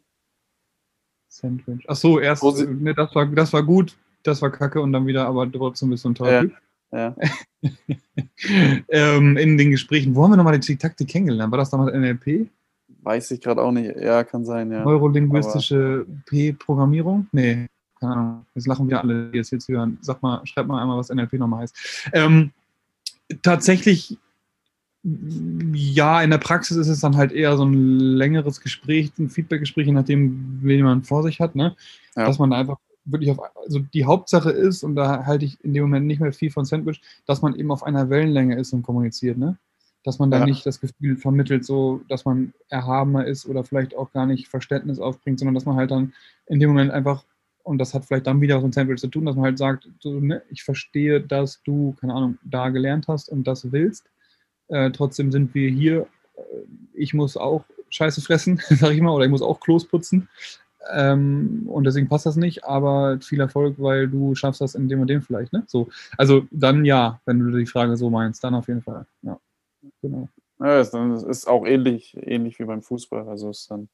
Sandwich. 1.27 1.85
Ach 1.87 1.95
so, 1.95 2.19
erst, 2.19 2.43
ne, 2.43 2.95
das, 2.95 3.13
war, 3.13 3.27
das 3.27 3.53
war 3.53 3.61
gut, 3.63 3.95
das 4.23 4.41
war 4.41 4.51
kacke 4.51 4.81
und 4.81 4.91
dann 4.91 5.05
wieder, 5.05 5.27
aber 5.27 5.51
trotzdem 5.51 5.91
ein 5.91 6.15
toller 6.15 6.43
Ja. 6.45 6.49
Ja. 6.93 7.15
ähm, 8.89 9.37
in 9.37 9.57
den 9.57 9.71
Gesprächen. 9.71 10.15
Wo 10.15 10.23
haben 10.23 10.31
wir 10.31 10.37
nochmal 10.37 10.59
die 10.59 10.75
Taktik 10.77 11.07
kennengelernt? 11.07 11.51
War 11.51 11.57
das 11.57 11.71
damals 11.71 11.93
NLP? 11.93 12.49
Weiß 13.01 13.31
ich 13.31 13.41
gerade 13.41 13.61
auch 13.61 13.71
nicht. 13.71 13.95
Ja, 13.97 14.23
kann 14.23 14.45
sein, 14.45 14.71
ja. 14.71 14.83
Neurolinguistische 14.83 16.05
P-Programmierung? 16.27 17.27
Nee, 17.31 17.67
keine 17.99 18.13
Ahnung. 18.13 18.45
Jetzt 18.53 18.67
lachen 18.67 18.89
wir 18.89 19.01
alle, 19.01 19.31
die 19.31 19.39
es 19.39 19.49
jetzt 19.49 19.67
hören. 19.67 19.97
Sag 20.01 20.21
mal, 20.21 20.45
schreib 20.45 20.67
mal 20.67 20.81
einmal, 20.81 20.97
was 20.97 21.09
NLP 21.09 21.33
nochmal 21.33 21.63
heißt. 21.63 22.11
Ähm, 22.13 22.51
tatsächlich, 23.41 24.17
ja, 25.03 26.21
in 26.21 26.29
der 26.29 26.37
Praxis 26.37 26.77
ist 26.77 26.87
es 26.87 27.01
dann 27.01 27.17
halt 27.17 27.31
eher 27.31 27.57
so 27.57 27.65
ein 27.65 27.99
längeres 27.99 28.61
Gespräch, 28.61 29.11
ein 29.17 29.29
Feedbackgespräch, 29.29 29.87
je 29.87 29.93
nachdem, 29.93 30.59
wen 30.61 30.83
man 30.83 31.03
vor 31.03 31.23
sich 31.23 31.39
hat, 31.39 31.55
ne? 31.55 31.75
Ja. 32.15 32.27
Dass 32.27 32.39
man 32.39 32.53
einfach 32.53 32.77
wirklich 33.05 33.31
auf, 33.31 33.39
also 33.55 33.79
die 33.79 34.05
Hauptsache 34.05 34.51
ist, 34.51 34.83
und 34.83 34.95
da 34.95 35.25
halte 35.25 35.45
ich 35.45 35.63
in 35.63 35.73
dem 35.73 35.83
Moment 35.83 36.05
nicht 36.07 36.19
mehr 36.19 36.33
viel 36.33 36.51
von 36.51 36.65
Sandwich, 36.65 37.01
dass 37.25 37.41
man 37.41 37.55
eben 37.55 37.71
auf 37.71 37.83
einer 37.83 38.09
Wellenlänge 38.09 38.57
ist 38.57 38.73
und 38.73 38.83
kommuniziert, 38.83 39.37
ne? 39.37 39.57
Dass 40.03 40.19
man 40.19 40.31
da 40.31 40.39
Ja. 40.39 40.45
nicht 40.45 40.65
das 40.65 40.81
Gefühl 40.81 41.15
vermittelt, 41.17 41.63
so, 41.65 42.01
dass 42.09 42.25
man 42.25 42.53
erhabener 42.69 43.25
ist 43.25 43.45
oder 43.45 43.63
vielleicht 43.63 43.95
auch 43.95 44.11
gar 44.11 44.25
nicht 44.25 44.47
Verständnis 44.49 44.99
aufbringt, 44.99 45.39
sondern 45.39 45.55
dass 45.55 45.65
man 45.65 45.75
halt 45.75 45.91
dann 45.91 46.13
in 46.47 46.59
dem 46.59 46.69
Moment 46.69 46.91
einfach, 46.91 47.23
und 47.63 47.77
das 47.77 47.93
hat 47.93 48.03
vielleicht 48.05 48.27
dann 48.27 48.41
wieder 48.41 48.57
was 48.57 48.63
mit 48.63 48.73
Sandwich 48.73 48.99
zu 48.99 49.07
tun, 49.07 49.25
dass 49.25 49.35
man 49.35 49.45
halt 49.45 49.57
sagt, 49.57 49.87
so, 49.99 50.19
ne, 50.19 50.41
ich 50.49 50.63
verstehe, 50.63 51.21
dass 51.21 51.61
du, 51.63 51.95
keine 52.01 52.13
Ahnung, 52.13 52.37
da 52.43 52.67
gelernt 52.69 53.07
hast 53.07 53.29
und 53.29 53.45
das 53.47 53.71
willst. 53.71 54.09
Äh, 54.67 54.91
trotzdem 54.91 55.31
sind 55.31 55.53
wir 55.55 55.69
hier. 55.69 56.07
Äh, 56.35 56.41
Ich 56.93 57.13
muss 57.13 57.37
auch 57.37 57.63
Scheiße 57.89 58.21
fressen, 58.21 58.57
sag 58.69 58.91
ich 58.91 59.01
mal, 59.01 59.11
oder 59.11 59.23
ich 59.25 59.31
muss 59.31 59.41
auch 59.41 59.59
Klos 59.61 59.85
putzen. 59.85 60.27
Ähm, 60.91 61.63
und 61.67 61.85
deswegen 61.85 62.09
passt 62.09 62.25
das 62.25 62.35
nicht, 62.35 62.65
aber 62.65 63.19
viel 63.21 63.39
Erfolg, 63.39 63.75
weil 63.77 64.07
du 64.07 64.35
schaffst 64.35 64.61
das 64.61 64.75
in 64.75 64.89
dem 64.89 65.01
und 65.01 65.07
dem 65.07 65.21
vielleicht, 65.21 65.53
ne? 65.53 65.63
So. 65.67 65.89
Also 66.17 66.45
dann 66.51 66.85
ja, 66.85 67.21
wenn 67.25 67.39
du 67.39 67.57
die 67.57 67.65
Frage 67.65 67.95
so 67.95 68.09
meinst, 68.09 68.43
dann 68.43 68.55
auf 68.55 68.67
jeden 68.67 68.81
Fall. 68.81 69.05
Ja. 69.21 69.39
Genau. 70.01 70.29
Ja, 70.59 70.79
es 70.79 70.93
ist 70.93 71.47
auch 71.47 71.65
ähnlich, 71.65 72.15
ähnlich 72.21 72.59
wie 72.59 72.65
beim 72.65 72.81
Fußball. 72.81 73.27
Also 73.27 73.49
ist 73.49 73.69
dann, 73.69 73.89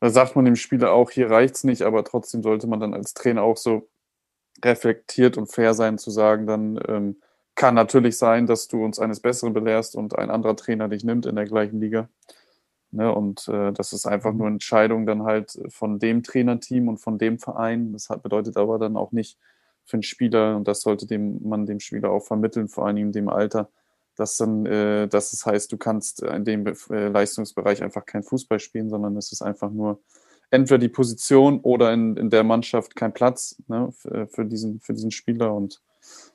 da 0.00 0.10
sagt 0.10 0.36
man 0.36 0.44
dem 0.44 0.56
Spieler 0.56 0.92
auch, 0.92 1.10
hier 1.10 1.30
reicht's 1.30 1.64
nicht, 1.64 1.82
aber 1.82 2.04
trotzdem 2.04 2.42
sollte 2.42 2.66
man 2.66 2.80
dann 2.80 2.92
als 2.92 3.14
Trainer 3.14 3.42
auch 3.42 3.56
so 3.56 3.88
reflektiert 4.64 5.38
und 5.38 5.46
fair 5.46 5.74
sein 5.74 5.98
zu 5.98 6.10
sagen, 6.10 6.46
dann 6.46 6.78
ähm, 6.88 7.16
kann 7.54 7.74
natürlich 7.74 8.18
sein, 8.18 8.46
dass 8.46 8.68
du 8.68 8.84
uns 8.84 8.98
eines 8.98 9.20
Besseren 9.20 9.54
belehrst 9.54 9.96
und 9.96 10.18
ein 10.18 10.30
anderer 10.30 10.56
Trainer 10.56 10.88
dich 10.88 11.04
nimmt 11.04 11.24
in 11.24 11.36
der 11.36 11.46
gleichen 11.46 11.80
Liga. 11.80 12.08
Ne, 12.96 13.14
und 13.14 13.46
äh, 13.48 13.72
das 13.74 13.92
ist 13.92 14.06
einfach 14.06 14.32
nur 14.32 14.48
Entscheidung 14.48 15.04
dann 15.04 15.24
halt 15.24 15.58
von 15.68 15.98
dem 15.98 16.22
Trainerteam 16.22 16.88
und 16.88 16.96
von 16.96 17.18
dem 17.18 17.38
Verein. 17.38 17.92
Das 17.92 18.08
hat, 18.08 18.22
bedeutet 18.22 18.56
aber 18.56 18.78
dann 18.78 18.96
auch 18.96 19.12
nicht 19.12 19.38
für 19.84 19.98
den 19.98 20.02
Spieler, 20.02 20.56
und 20.56 20.66
das 20.66 20.80
sollte 20.80 21.06
dem, 21.06 21.46
man 21.46 21.66
dem 21.66 21.78
Spieler 21.78 22.10
auch 22.10 22.24
vermitteln, 22.24 22.68
vor 22.68 22.86
allem 22.86 22.96
in 22.96 23.12
dem 23.12 23.28
Alter, 23.28 23.68
dass 24.16 24.38
dann, 24.38 24.64
äh, 24.64 25.08
dass 25.08 25.34
es 25.34 25.44
heißt, 25.44 25.70
du 25.70 25.76
kannst 25.76 26.22
in 26.22 26.46
dem 26.46 26.66
äh, 26.66 27.08
Leistungsbereich 27.08 27.82
einfach 27.82 28.06
kein 28.06 28.22
Fußball 28.22 28.60
spielen, 28.60 28.88
sondern 28.88 29.14
es 29.18 29.30
ist 29.30 29.42
einfach 29.42 29.70
nur 29.70 30.00
entweder 30.50 30.78
die 30.78 30.88
Position 30.88 31.60
oder 31.60 31.92
in, 31.92 32.16
in 32.16 32.30
der 32.30 32.44
Mannschaft 32.44 32.96
kein 32.96 33.12
Platz 33.12 33.62
ne, 33.68 33.92
für, 33.92 34.26
für, 34.26 34.46
diesen, 34.46 34.80
für 34.80 34.94
diesen 34.94 35.10
Spieler. 35.10 35.52
Und 35.52 35.82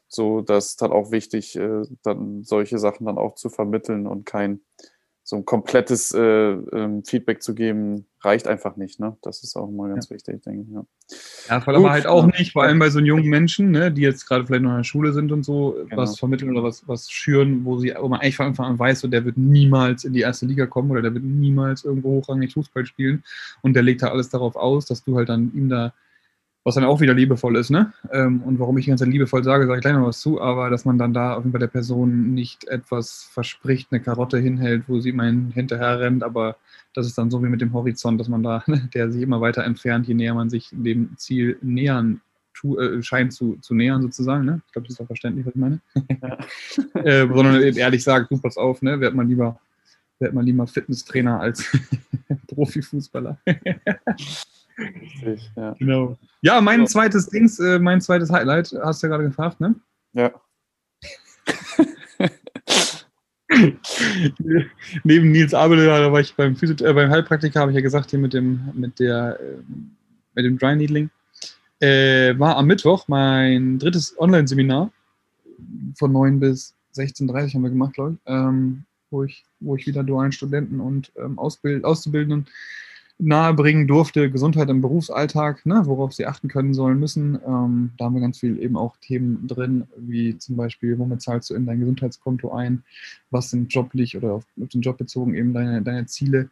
so, 0.07 0.41
das 0.41 0.67
ist 0.67 0.83
dann 0.83 0.91
auch 0.91 1.09
wichtig, 1.09 1.55
äh, 1.55 1.81
dann 2.03 2.43
solche 2.43 2.77
Sachen 2.77 3.07
dann 3.07 3.17
auch 3.17 3.33
zu 3.33 3.49
vermitteln 3.49 4.05
und 4.05 4.27
kein 4.27 4.61
so 5.31 5.37
ein 5.37 5.45
komplettes 5.45 6.13
äh, 6.13 6.19
ähm, 6.19 7.05
Feedback 7.05 7.41
zu 7.41 7.55
geben, 7.55 8.05
reicht 8.19 8.47
einfach 8.47 8.75
nicht. 8.75 8.99
Ne? 8.99 9.15
Das 9.21 9.43
ist 9.43 9.55
auch 9.55 9.69
immer 9.69 9.87
ganz 9.87 10.09
wichtig, 10.09 10.43
denke 10.43 10.63
ich. 10.63 10.75
Ja. 10.75 10.85
Ja, 11.47 11.59
Gut, 11.59 11.73
aber 11.73 11.91
halt 11.91 12.05
auch 12.05 12.25
ja. 12.27 12.37
nicht, 12.37 12.51
vor 12.51 12.63
allem 12.63 12.79
bei 12.79 12.89
so 12.89 12.99
jungen 12.99 13.29
Menschen, 13.29 13.71
ne, 13.71 13.93
die 13.93 14.01
jetzt 14.01 14.27
gerade 14.27 14.45
vielleicht 14.45 14.61
noch 14.61 14.71
in 14.71 14.77
der 14.77 14.83
Schule 14.83 15.13
sind 15.13 15.31
und 15.31 15.43
so, 15.43 15.77
Genau. 15.89 16.01
was 16.01 16.19
vermitteln 16.19 16.51
oder 16.51 16.63
was, 16.63 16.85
was 16.85 17.09
schüren, 17.09 17.63
wo, 17.63 17.77
sie, 17.77 17.93
wo 17.97 18.09
man 18.09 18.19
eigentlich 18.19 18.35
von 18.35 18.47
Anfang 18.47 18.65
an 18.65 18.77
weiß, 18.77 18.99
so, 18.99 19.07
der 19.07 19.23
wird 19.23 19.37
niemals 19.37 20.03
in 20.03 20.11
die 20.11 20.19
erste 20.19 20.45
Liga 20.45 20.65
kommen 20.65 20.91
oder 20.91 21.01
der 21.01 21.13
wird 21.13 21.23
niemals 21.23 21.85
irgendwo 21.85 22.09
hochrangig 22.09 22.53
Fußball 22.53 22.85
spielen 22.85 23.23
und 23.61 23.73
der 23.73 23.83
legt 23.83 24.01
da 24.01 24.09
alles 24.09 24.27
darauf 24.29 24.57
aus, 24.57 24.85
dass 24.85 25.01
du 25.01 25.15
halt 25.15 25.29
dann 25.29 25.53
ihm 25.55 25.69
da, 25.69 25.93
was 26.63 26.75
dann 26.75 26.83
auch 26.83 27.01
wieder 27.01 27.13
liebevoll 27.13 27.55
ist, 27.57 27.71
ne? 27.71 27.91
Ähm, 28.11 28.41
und 28.43 28.59
warum 28.59 28.77
ich 28.77 28.85
die 28.85 28.91
ganze 28.91 29.05
Zeit 29.05 29.13
liebevoll 29.13 29.43
sage, 29.43 29.65
sage 29.65 29.79
ich 29.79 29.81
gleich 29.81 29.95
noch 29.95 30.07
was 30.07 30.21
zu, 30.21 30.39
aber 30.39 30.69
dass 30.69 30.85
man 30.85 30.97
dann 30.97 31.13
da 31.13 31.33
auf 31.33 31.43
jeden 31.43 31.51
Fall 31.51 31.59
der 31.59 31.67
Person 31.67 32.33
nicht 32.33 32.67
etwas 32.67 33.27
verspricht, 33.31 33.87
eine 33.91 34.01
Karotte 34.01 34.37
hinhält, 34.37 34.83
wo 34.87 34.99
sie 34.99 35.09
immer 35.09 35.25
hinterher 35.25 35.99
rennt, 35.99 36.23
aber 36.23 36.57
das 36.93 37.07
ist 37.07 37.17
dann 37.17 37.31
so 37.31 37.41
wie 37.43 37.47
mit 37.47 37.61
dem 37.61 37.73
Horizont, 37.73 38.19
dass 38.19 38.27
man 38.27 38.43
da, 38.43 38.63
der 38.93 39.11
sich 39.11 39.23
immer 39.23 39.41
weiter 39.41 39.63
entfernt, 39.63 40.07
je 40.07 40.13
näher 40.13 40.35
man 40.35 40.49
sich 40.49 40.69
dem 40.71 41.17
Ziel 41.17 41.57
nähern 41.61 42.21
tu, 42.53 42.77
äh, 42.77 43.01
scheint 43.01 43.33
zu, 43.33 43.57
zu 43.61 43.73
nähern 43.73 44.01
sozusagen. 44.01 44.45
Ne? 44.45 44.61
Ich 44.67 44.73
glaube, 44.73 44.87
das 44.87 44.95
ist 44.95 45.01
auch 45.01 45.07
verständlich, 45.07 45.45
was 45.45 45.55
ich 45.55 45.61
meine. 45.61 45.79
äh, 47.05 47.27
sondern 47.27 47.61
ehrlich 47.61 48.03
sagt, 48.03 48.31
du 48.31 48.37
pass 48.37 48.57
auf, 48.57 48.81
ne? 48.81 48.99
werd 48.99 49.15
mal 49.15 49.25
lieber, 49.25 49.59
werd 50.19 50.33
mal 50.33 50.43
lieber 50.43 50.67
Fitnesstrainer 50.67 51.39
als 51.39 51.65
Profifußballer. 52.47 53.39
Richtig, 54.81 55.51
ja. 55.55 55.73
genau. 55.73 56.17
Ja, 56.41 56.59
mein 56.61 56.81
So. 56.81 56.93
zweites 56.93 57.27
Dings, 57.27 57.59
äh, 57.59 57.79
mein 57.79 58.01
zweites 58.01 58.31
Highlight, 58.31 58.73
hast 58.83 59.01
du 59.01 59.07
ja 59.07 59.11
gerade 59.11 59.27
gefragt, 59.29 59.59
ne? 59.59 59.75
ja. 60.13 60.31
Neben 65.03 65.31
Nils 65.31 65.53
Abel, 65.53 65.85
da 65.85 66.11
war 66.11 66.19
ich 66.19 66.33
beim, 66.35 66.55
Physio 66.55 66.75
äh, 66.85 66.93
beim 66.93 67.09
Heilpraktiker, 67.09 67.59
habe 67.59 67.71
ich 67.71 67.75
ja 67.75 67.81
gesagt, 67.81 68.09
hier 68.09 68.19
mit 68.19 68.33
dem, 68.33 68.71
mit 68.73 68.99
der, 68.99 69.39
äh, 69.39 69.57
mit 70.33 70.45
dem 70.45 70.57
Dry 70.57 70.75
Needling. 70.75 71.09
Äh, 71.79 72.37
war 72.39 72.57
am 72.57 72.67
Mittwoch 72.67 73.07
mein 73.07 73.79
drittes 73.79 74.15
Online-Seminar 74.17 74.91
von 75.97 76.11
9 76.11 76.39
bis 76.39 76.75
16.30 76.95 77.55
haben 77.55 77.63
wir 77.63 77.69
gemacht, 77.69 77.93
glaube 77.93 78.13
ich, 78.13 78.19
ähm, 78.25 78.83
wo 79.09 79.23
ich, 79.23 79.43
wo 79.59 79.75
ich 79.75 79.87
wieder 79.87 80.03
dualen 80.03 80.31
Studenten 80.31 80.79
und 80.79 81.11
ähm, 81.17 81.37
Ausbild 81.39 81.83
Auszubildenden 81.83 82.47
nahebringen 83.21 83.87
durfte, 83.87 84.31
Gesundheit 84.31 84.69
im 84.69 84.81
Berufsalltag, 84.81 85.65
ne, 85.65 85.83
worauf 85.85 86.11
sie 86.11 86.25
achten 86.25 86.47
können 86.47 86.73
sollen 86.73 86.99
müssen. 86.99 87.39
Ähm, 87.45 87.91
da 87.97 88.05
haben 88.05 88.15
wir 88.15 88.21
ganz 88.21 88.39
viel 88.39 88.59
eben 88.59 88.75
auch 88.75 88.97
Themen 88.97 89.47
drin, 89.47 89.87
wie 89.95 90.37
zum 90.39 90.55
Beispiel, 90.55 90.97
womit 90.97 91.21
zahlst 91.21 91.49
du 91.49 91.53
in 91.53 91.67
dein 91.67 91.79
Gesundheitskonto 91.79 92.51
ein, 92.51 92.83
was 93.29 93.51
sind 93.51 93.71
joblich 93.71 94.17
oder 94.17 94.33
auf, 94.33 94.45
auf 94.61 94.69
den 94.69 94.81
Job 94.81 94.97
bezogen 94.97 95.35
eben 95.35 95.53
deine, 95.53 95.83
deine 95.83 96.07
Ziele. 96.07 96.49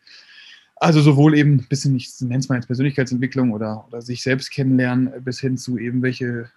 Also 0.76 1.02
sowohl 1.02 1.36
eben 1.36 1.54
ein 1.56 1.68
bisschen, 1.68 1.96
ich 1.96 2.10
nenne 2.22 2.38
es 2.38 2.50
mal 2.50 2.56
jetzt 2.56 2.68
Persönlichkeitsentwicklung 2.68 3.52
oder, 3.52 3.86
oder 3.88 4.02
sich 4.02 4.22
selbst 4.22 4.52
kennenlernen, 4.52 5.12
bis 5.24 5.40
hin 5.40 5.58
zu 5.58 5.78
eben, 5.78 6.04
welche 6.04 6.50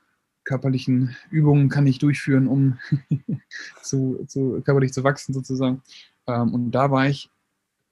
körperlichen 0.45 1.17
Übungen 1.31 1.71
kann 1.71 1.87
ich 1.87 1.99
durchführen, 1.99 2.49
um 2.49 2.79
zu, 3.83 4.25
zu, 4.29 4.61
körperlich 4.65 4.93
zu 4.93 5.05
wachsen 5.05 5.33
sozusagen. 5.33 5.83
Ähm, 6.27 6.53
und 6.53 6.71
da 6.73 6.91
war 6.91 7.09
ich 7.09 7.31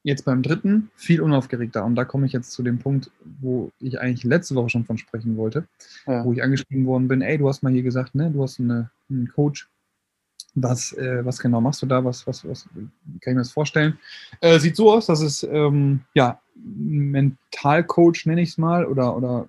jetzt 0.02 0.24
beim 0.24 0.42
dritten 0.42 0.90
viel 0.94 1.20
unaufgeregter. 1.20 1.84
Und 1.84 1.94
da 1.94 2.04
komme 2.04 2.26
ich 2.26 2.32
jetzt 2.32 2.52
zu 2.52 2.62
dem 2.62 2.78
Punkt, 2.78 3.10
wo 3.40 3.70
ich 3.80 4.00
eigentlich 4.00 4.24
letzte 4.24 4.54
Woche 4.54 4.70
schon 4.70 4.84
von 4.84 4.98
sprechen 4.98 5.36
wollte, 5.36 5.66
Ja. 6.06 6.24
wo 6.24 6.32
ich 6.32 6.42
angeschrieben 6.42 6.86
worden 6.86 7.08
bin, 7.08 7.22
ey, 7.22 7.38
du 7.38 7.48
hast 7.48 7.62
mal 7.62 7.72
hier 7.72 7.82
gesagt, 7.82 8.14
ne, 8.14 8.30
du 8.30 8.42
hast 8.42 8.60
eine, 8.60 8.90
einen 9.08 9.28
Coach. 9.28 9.68
Was, 10.56 10.92
äh, 10.94 11.24
was 11.24 11.38
genau 11.38 11.60
machst 11.60 11.80
du 11.82 11.86
da? 11.86 12.04
Was, 12.04 12.26
was, 12.26 12.46
was 12.48 12.64
kann 12.74 12.90
ich 13.20 13.26
mir 13.26 13.34
das 13.36 13.52
vorstellen? 13.52 13.98
Äh, 14.40 14.58
sieht 14.58 14.74
so 14.74 14.92
aus, 14.92 15.06
dass 15.06 15.20
es 15.20 15.44
ähm, 15.44 16.00
ja, 16.14 16.40
Mentalcoach, 16.56 18.26
nenne 18.26 18.42
ich 18.42 18.50
es 18.50 18.58
mal, 18.58 18.84
oder, 18.84 19.16
oder 19.16 19.46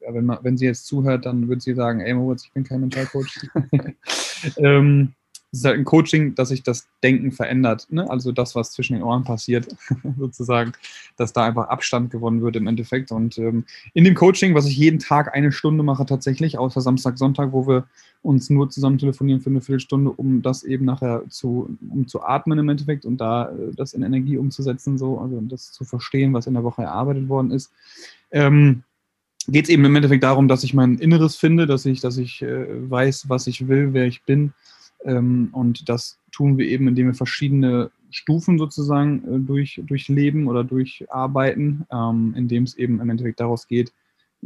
ja, 0.00 0.14
wenn, 0.14 0.26
man, 0.26 0.38
wenn 0.42 0.56
sie 0.56 0.66
jetzt 0.66 0.86
zuhört, 0.86 1.26
dann 1.26 1.48
würde 1.48 1.60
sie 1.60 1.74
sagen, 1.74 2.00
ey 2.00 2.14
Moritz, 2.14 2.44
ich 2.44 2.52
bin 2.52 2.62
kein 2.62 2.80
Mentalcoach. 2.80 3.48
ähm, 4.58 5.14
es 5.54 5.60
ist 5.60 5.64
halt 5.66 5.78
ein 5.78 5.84
Coaching, 5.84 6.34
dass 6.34 6.48
sich 6.48 6.64
das 6.64 6.88
Denken 7.04 7.30
verändert. 7.30 7.86
Ne? 7.90 8.10
Also 8.10 8.32
das, 8.32 8.56
was 8.56 8.72
zwischen 8.72 8.94
den 8.94 9.04
Ohren 9.04 9.22
passiert, 9.22 9.68
sozusagen, 10.18 10.72
dass 11.16 11.32
da 11.32 11.44
einfach 11.44 11.68
Abstand 11.68 12.10
gewonnen 12.10 12.42
wird 12.42 12.56
im 12.56 12.66
Endeffekt. 12.66 13.12
Und 13.12 13.38
ähm, 13.38 13.64
in 13.92 14.02
dem 14.02 14.16
Coaching, 14.16 14.54
was 14.56 14.66
ich 14.66 14.76
jeden 14.76 14.98
Tag 14.98 15.32
eine 15.32 15.52
Stunde 15.52 15.84
mache 15.84 16.06
tatsächlich, 16.06 16.58
außer 16.58 16.80
Samstag, 16.80 17.18
Sonntag, 17.18 17.52
wo 17.52 17.68
wir 17.68 17.86
uns 18.22 18.50
nur 18.50 18.68
zusammen 18.68 18.98
telefonieren 18.98 19.40
für 19.40 19.50
eine 19.50 19.60
Viertelstunde, 19.60 20.10
um 20.10 20.42
das 20.42 20.64
eben 20.64 20.84
nachher 20.84 21.22
zu, 21.28 21.78
um 21.88 22.08
zu 22.08 22.22
atmen 22.22 22.58
im 22.58 22.68
Endeffekt 22.68 23.04
und 23.04 23.18
da 23.18 23.50
äh, 23.50 23.72
das 23.76 23.92
in 23.92 24.02
Energie 24.02 24.36
umzusetzen, 24.36 24.98
so, 24.98 25.20
also 25.20 25.40
das 25.42 25.70
zu 25.70 25.84
verstehen, 25.84 26.32
was 26.32 26.48
in 26.48 26.54
der 26.54 26.64
Woche 26.64 26.82
erarbeitet 26.82 27.28
worden 27.28 27.52
ist. 27.52 27.70
Ähm, 28.32 28.82
geht 29.46 29.66
es 29.66 29.70
eben 29.70 29.84
im 29.84 29.94
Endeffekt 29.94 30.24
darum, 30.24 30.48
dass 30.48 30.64
ich 30.64 30.74
mein 30.74 30.98
Inneres 30.98 31.36
finde, 31.36 31.66
dass 31.66 31.86
ich, 31.86 32.00
dass 32.00 32.16
ich 32.16 32.42
äh, 32.42 32.90
weiß, 32.90 33.28
was 33.28 33.46
ich 33.46 33.68
will, 33.68 33.92
wer 33.92 34.06
ich 34.06 34.24
bin. 34.24 34.52
Ähm, 35.04 35.48
und 35.52 35.88
das 35.88 36.18
tun 36.32 36.58
wir 36.58 36.66
eben, 36.66 36.88
indem 36.88 37.06
wir 37.06 37.14
verschiedene 37.14 37.90
Stufen 38.10 38.58
sozusagen 38.58 39.22
äh, 39.24 39.38
durch, 39.40 39.80
durchleben 39.84 40.48
oder 40.48 40.64
durcharbeiten, 40.64 41.86
ähm, 41.90 42.34
indem 42.36 42.64
es 42.64 42.74
eben 42.76 43.00
im 43.00 43.10
Endeffekt 43.10 43.40
daraus 43.40 43.66
geht, 43.66 43.92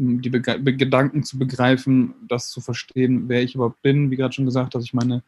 die 0.01 0.31
Be 0.31 0.40
Gedanken 0.40 1.25
zu 1.25 1.38
begreifen, 1.38 2.14
das 2.29 2.51
zu 2.51 2.61
verstehen, 2.61 3.29
wer 3.29 3.42
ich 3.42 3.57
überhaupt 3.57 3.83
bin. 3.83 4.11
Wie 4.11 4.16
gerade 4.16 4.33
schon 4.33 4.44
gesagt, 4.44 4.75
dass 4.75 4.85
ich 4.85 4.94
meine 4.94 5.25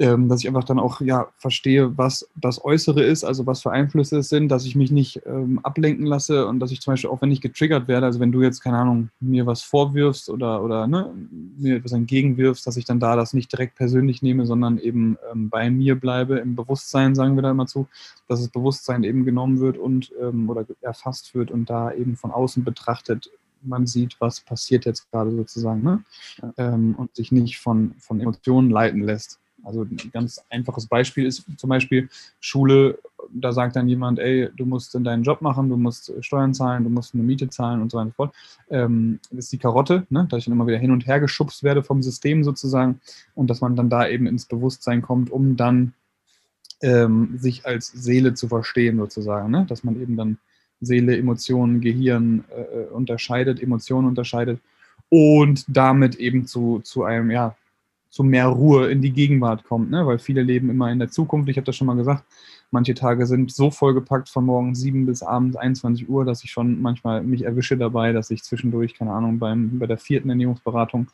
ähm, 0.00 0.30
dass 0.30 0.40
ich 0.40 0.48
einfach 0.48 0.64
dann 0.64 0.78
auch 0.78 1.02
ja 1.02 1.28
verstehe, 1.36 1.96
was 1.98 2.26
das 2.34 2.64
Äußere 2.64 3.02
ist, 3.02 3.22
also 3.22 3.46
was 3.46 3.60
für 3.60 3.70
Einflüsse 3.70 4.18
es 4.18 4.30
sind, 4.30 4.48
dass 4.48 4.64
ich 4.64 4.74
mich 4.74 4.90
nicht 4.90 5.20
ähm, 5.26 5.60
ablenken 5.62 6.06
lasse 6.06 6.46
und 6.46 6.58
dass 6.58 6.70
ich 6.70 6.80
zum 6.80 6.94
Beispiel 6.94 7.10
auch, 7.10 7.20
wenn 7.20 7.30
ich 7.30 7.42
getriggert 7.42 7.86
werde, 7.86 8.06
also 8.06 8.18
wenn 8.18 8.32
du 8.32 8.40
jetzt, 8.40 8.62
keine 8.62 8.78
Ahnung, 8.78 9.10
mir 9.20 9.44
was 9.44 9.60
vorwirfst 9.60 10.30
oder, 10.30 10.64
oder 10.64 10.86
ne, 10.86 11.12
mir 11.58 11.76
etwas 11.76 11.92
entgegenwirfst, 11.92 12.66
dass 12.66 12.78
ich 12.78 12.86
dann 12.86 12.98
da 12.98 13.14
das 13.14 13.34
nicht 13.34 13.52
direkt 13.52 13.76
persönlich 13.76 14.22
nehme, 14.22 14.46
sondern 14.46 14.78
eben 14.78 15.18
ähm, 15.30 15.50
bei 15.50 15.68
mir 15.68 16.00
bleibe, 16.00 16.38
im 16.38 16.56
Bewusstsein, 16.56 17.14
sagen 17.14 17.36
wir 17.36 17.42
da 17.42 17.50
immer 17.50 17.66
zu, 17.66 17.86
dass 18.26 18.40
das 18.40 18.48
Bewusstsein 18.48 19.04
eben 19.04 19.26
genommen 19.26 19.60
wird 19.60 19.76
und 19.76 20.12
ähm, 20.18 20.48
oder 20.48 20.64
erfasst 20.80 21.34
wird 21.34 21.50
und 21.50 21.68
da 21.68 21.92
eben 21.92 22.16
von 22.16 22.30
außen 22.30 22.64
betrachtet 22.64 23.30
man 23.62 23.86
sieht, 23.86 24.16
was 24.20 24.40
passiert 24.40 24.86
jetzt 24.86 25.10
gerade 25.10 25.30
sozusagen, 25.32 25.82
ne? 25.82 26.02
Ja. 26.40 26.52
Ähm, 26.56 26.94
und 26.96 27.14
sich 27.14 27.30
nicht 27.30 27.58
von, 27.58 27.92
von 27.98 28.18
Emotionen 28.18 28.70
leiten 28.70 29.02
lässt. 29.02 29.38
Also 29.64 29.82
ein 29.82 30.10
ganz 30.12 30.42
einfaches 30.50 30.86
Beispiel 30.86 31.26
ist 31.26 31.44
zum 31.56 31.70
Beispiel 31.70 32.08
Schule, 32.40 32.98
da 33.32 33.52
sagt 33.52 33.76
dann 33.76 33.88
jemand, 33.88 34.18
ey, 34.18 34.48
du 34.56 34.66
musst 34.66 34.94
deinen 34.94 35.22
Job 35.22 35.42
machen, 35.42 35.68
du 35.68 35.76
musst 35.76 36.12
Steuern 36.20 36.54
zahlen, 36.54 36.84
du 36.84 36.90
musst 36.90 37.14
eine 37.14 37.22
Miete 37.22 37.48
zahlen 37.48 37.82
und 37.82 37.90
so 37.90 37.98
weiter 37.98 38.06
und 38.06 38.12
so 38.12 38.16
fort. 38.16 38.34
Ähm, 38.70 39.20
das 39.30 39.44
ist 39.44 39.52
die 39.52 39.58
Karotte, 39.58 40.06
ne? 40.10 40.26
dass 40.30 40.38
ich 40.38 40.44
dann 40.46 40.52
immer 40.52 40.66
wieder 40.66 40.78
hin 40.78 40.90
und 40.90 41.06
her 41.06 41.20
geschubst 41.20 41.62
werde 41.62 41.82
vom 41.82 42.02
System 42.02 42.44
sozusagen 42.44 43.00
und 43.34 43.50
dass 43.50 43.60
man 43.60 43.76
dann 43.76 43.90
da 43.90 44.08
eben 44.08 44.26
ins 44.26 44.46
Bewusstsein 44.46 45.02
kommt, 45.02 45.30
um 45.30 45.56
dann 45.56 45.92
ähm, 46.82 47.36
sich 47.36 47.66
als 47.66 47.88
Seele 47.88 48.34
zu 48.34 48.48
verstehen 48.48 48.96
sozusagen, 48.98 49.50
ne? 49.50 49.66
dass 49.68 49.84
man 49.84 50.00
eben 50.00 50.16
dann 50.16 50.38
Seele, 50.80 51.16
Emotionen, 51.16 51.80
Gehirn 51.80 52.44
äh, 52.50 52.60
äh 52.62 52.86
unterscheidet, 52.86 53.62
Emotionen 53.62 54.08
unterscheidet 54.08 54.60
und 55.10 55.64
damit 55.68 56.14
eben 56.14 56.46
zu, 56.46 56.80
zu 56.82 57.04
einem, 57.04 57.30
ja, 57.30 57.54
zu 58.10 58.24
mehr 58.24 58.46
Ruhe 58.48 58.90
in 58.90 59.00
die 59.02 59.12
Gegenwart 59.12 59.64
kommt, 59.64 59.90
ne? 59.90 60.06
weil 60.06 60.18
viele 60.18 60.42
leben 60.42 60.68
immer 60.68 60.90
in 60.90 60.98
der 60.98 61.10
Zukunft. 61.10 61.48
Ich 61.48 61.56
habe 61.56 61.64
das 61.64 61.76
schon 61.76 61.86
mal 61.86 61.96
gesagt, 61.96 62.24
manche 62.70 62.94
Tage 62.94 63.26
sind 63.26 63.52
so 63.52 63.70
vollgepackt 63.70 64.28
von 64.28 64.44
morgens 64.44 64.80
7 64.80 65.06
bis 65.06 65.22
abends 65.22 65.56
21 65.56 66.08
Uhr, 66.08 66.24
dass 66.24 66.42
ich 66.44 66.50
schon 66.50 66.82
manchmal 66.82 67.22
mich 67.22 67.44
erwische 67.44 67.76
dabei, 67.76 68.12
dass 68.12 68.30
ich 68.30 68.42
zwischendurch, 68.42 68.94
keine 68.94 69.12
Ahnung, 69.12 69.38
beim, 69.38 69.78
bei 69.78 69.86
der 69.86 69.98
vierten 69.98 70.28
Ernährungsberatung 70.28 71.08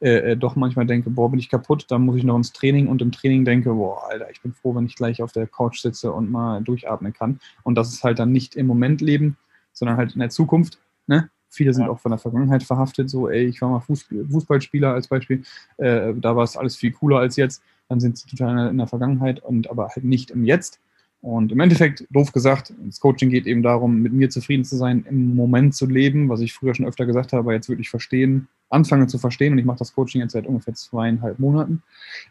äh, 0.00 0.32
äh, 0.32 0.36
doch 0.36 0.54
manchmal 0.54 0.86
denke, 0.86 1.10
boah, 1.10 1.30
bin 1.30 1.40
ich 1.40 1.48
kaputt, 1.48 1.86
dann 1.88 2.02
muss 2.02 2.16
ich 2.16 2.24
noch 2.24 2.36
ins 2.36 2.52
Training 2.52 2.86
und 2.86 3.02
im 3.02 3.10
Training 3.10 3.44
denke, 3.44 3.74
boah, 3.74 4.08
Alter, 4.08 4.30
ich 4.30 4.40
bin 4.40 4.52
froh, 4.52 4.74
wenn 4.74 4.86
ich 4.86 4.94
gleich 4.94 5.22
auf 5.22 5.32
der 5.32 5.46
Couch 5.46 5.80
sitze 5.80 6.12
und 6.12 6.30
mal 6.30 6.62
durchatmen 6.62 7.12
kann. 7.12 7.40
Und 7.64 7.74
das 7.74 7.92
ist 7.92 8.04
halt 8.04 8.18
dann 8.20 8.30
nicht 8.30 8.54
im 8.54 8.66
Moment 8.66 9.00
leben, 9.00 9.36
sondern 9.72 9.96
halt 9.96 10.14
in 10.14 10.20
der 10.20 10.30
Zukunft. 10.30 10.78
Ne? 11.08 11.30
Viele 11.50 11.72
sind 11.72 11.84
ja. 11.84 11.90
auch 11.90 12.00
von 12.00 12.10
der 12.10 12.18
Vergangenheit 12.18 12.62
verhaftet, 12.62 13.08
so, 13.10 13.28
ey, 13.28 13.44
ich 13.46 13.60
war 13.60 13.70
mal 13.70 13.80
Fußballspieler 13.80 14.92
als 14.92 15.08
Beispiel, 15.08 15.42
äh, 15.78 16.12
da 16.14 16.36
war 16.36 16.44
es 16.44 16.56
alles 16.56 16.76
viel 16.76 16.92
cooler 16.92 17.18
als 17.18 17.36
jetzt, 17.36 17.62
dann 17.88 18.00
sind 18.00 18.18
sie 18.18 18.28
total 18.28 18.68
in 18.68 18.78
der 18.78 18.86
Vergangenheit 18.86 19.42
und 19.42 19.70
aber 19.70 19.88
halt 19.88 20.04
nicht 20.04 20.30
im 20.30 20.44
Jetzt. 20.44 20.80
Und 21.20 21.50
im 21.50 21.58
Endeffekt, 21.58 22.06
doof 22.10 22.30
gesagt, 22.32 22.72
das 22.86 23.00
Coaching 23.00 23.28
geht 23.28 23.46
eben 23.46 23.62
darum, 23.62 24.00
mit 24.02 24.12
mir 24.12 24.30
zufrieden 24.30 24.64
zu 24.64 24.76
sein, 24.76 25.04
im 25.08 25.34
Moment 25.34 25.74
zu 25.74 25.86
leben, 25.86 26.28
was 26.28 26.40
ich 26.40 26.52
früher 26.52 26.74
schon 26.74 26.86
öfter 26.86 27.06
gesagt 27.06 27.32
habe, 27.32 27.40
aber 27.40 27.54
jetzt 27.54 27.68
wirklich 27.68 27.90
verstehen, 27.90 28.46
anfange 28.70 29.08
zu 29.08 29.18
verstehen. 29.18 29.52
Und 29.52 29.58
ich 29.58 29.64
mache 29.64 29.78
das 29.78 29.94
Coaching 29.94 30.20
jetzt 30.20 30.32
seit 30.32 30.46
ungefähr 30.46 30.74
zweieinhalb 30.74 31.40
Monaten. 31.40 31.82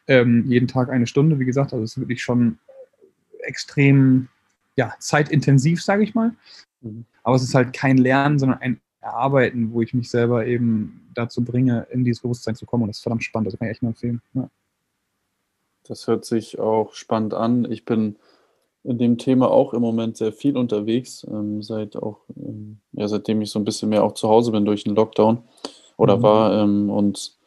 Ähm, 0.07 0.45
jeden 0.47 0.69
Tag 0.69 0.89
eine 0.89 1.05
Stunde, 1.05 1.37
wie 1.37 1.45
gesagt, 1.45 1.73
also 1.73 1.83
es 1.83 1.91
ist 1.91 1.99
wirklich 1.99 2.23
schon 2.23 2.59
extrem 3.41 4.29
ja, 4.77 4.93
zeitintensiv, 4.99 5.83
sage 5.83 6.03
ich 6.03 6.15
mal. 6.15 6.33
Mhm. 6.81 7.05
Aber 7.23 7.35
es 7.35 7.43
ist 7.43 7.55
halt 7.55 7.73
kein 7.73 7.97
Lernen, 7.97 8.39
sondern 8.39 8.61
ein 8.61 8.79
erarbeiten, 9.07 9.73
wo 9.73 9.81
ich 9.81 9.93
mich 9.93 10.09
selber 10.09 10.45
eben 10.45 11.09
dazu 11.13 11.43
bringe, 11.43 11.87
in 11.91 12.03
dieses 12.03 12.21
Bewusstsein 12.21 12.55
zu 12.55 12.65
kommen. 12.65 12.83
Und 12.83 12.89
das 12.89 12.97
ist 12.97 13.03
verdammt 13.03 13.23
spannend, 13.23 13.47
das 13.47 13.59
kann 13.59 13.67
ich 13.67 13.71
echt 13.71 13.81
nur 13.81 13.91
empfehlen. 13.91 14.21
Ja. 14.33 14.49
Das 15.87 16.07
hört 16.07 16.25
sich 16.25 16.59
auch 16.59 16.93
spannend 16.93 17.33
an. 17.33 17.71
Ich 17.71 17.85
bin 17.85 18.17
in 18.83 18.97
dem 18.97 19.17
Thema 19.17 19.49
auch 19.49 19.73
im 19.73 19.81
Moment 19.81 20.17
sehr 20.17 20.31
viel 20.31 20.57
unterwegs, 20.57 21.25
ähm, 21.29 21.61
seit 21.61 21.95
auch, 21.95 22.19
ähm, 22.35 22.79
ja, 22.93 23.07
seitdem 23.07 23.41
ich 23.41 23.51
so 23.51 23.59
ein 23.59 23.65
bisschen 23.65 23.89
mehr 23.89 24.03
auch 24.03 24.13
zu 24.13 24.29
Hause 24.29 24.51
bin 24.51 24.65
durch 24.65 24.83
den 24.83 24.95
Lockdown 24.95 25.39
oder 25.97 26.17
mhm. 26.17 26.21
war 26.21 26.63
ähm, 26.63 26.89
und 26.89 27.37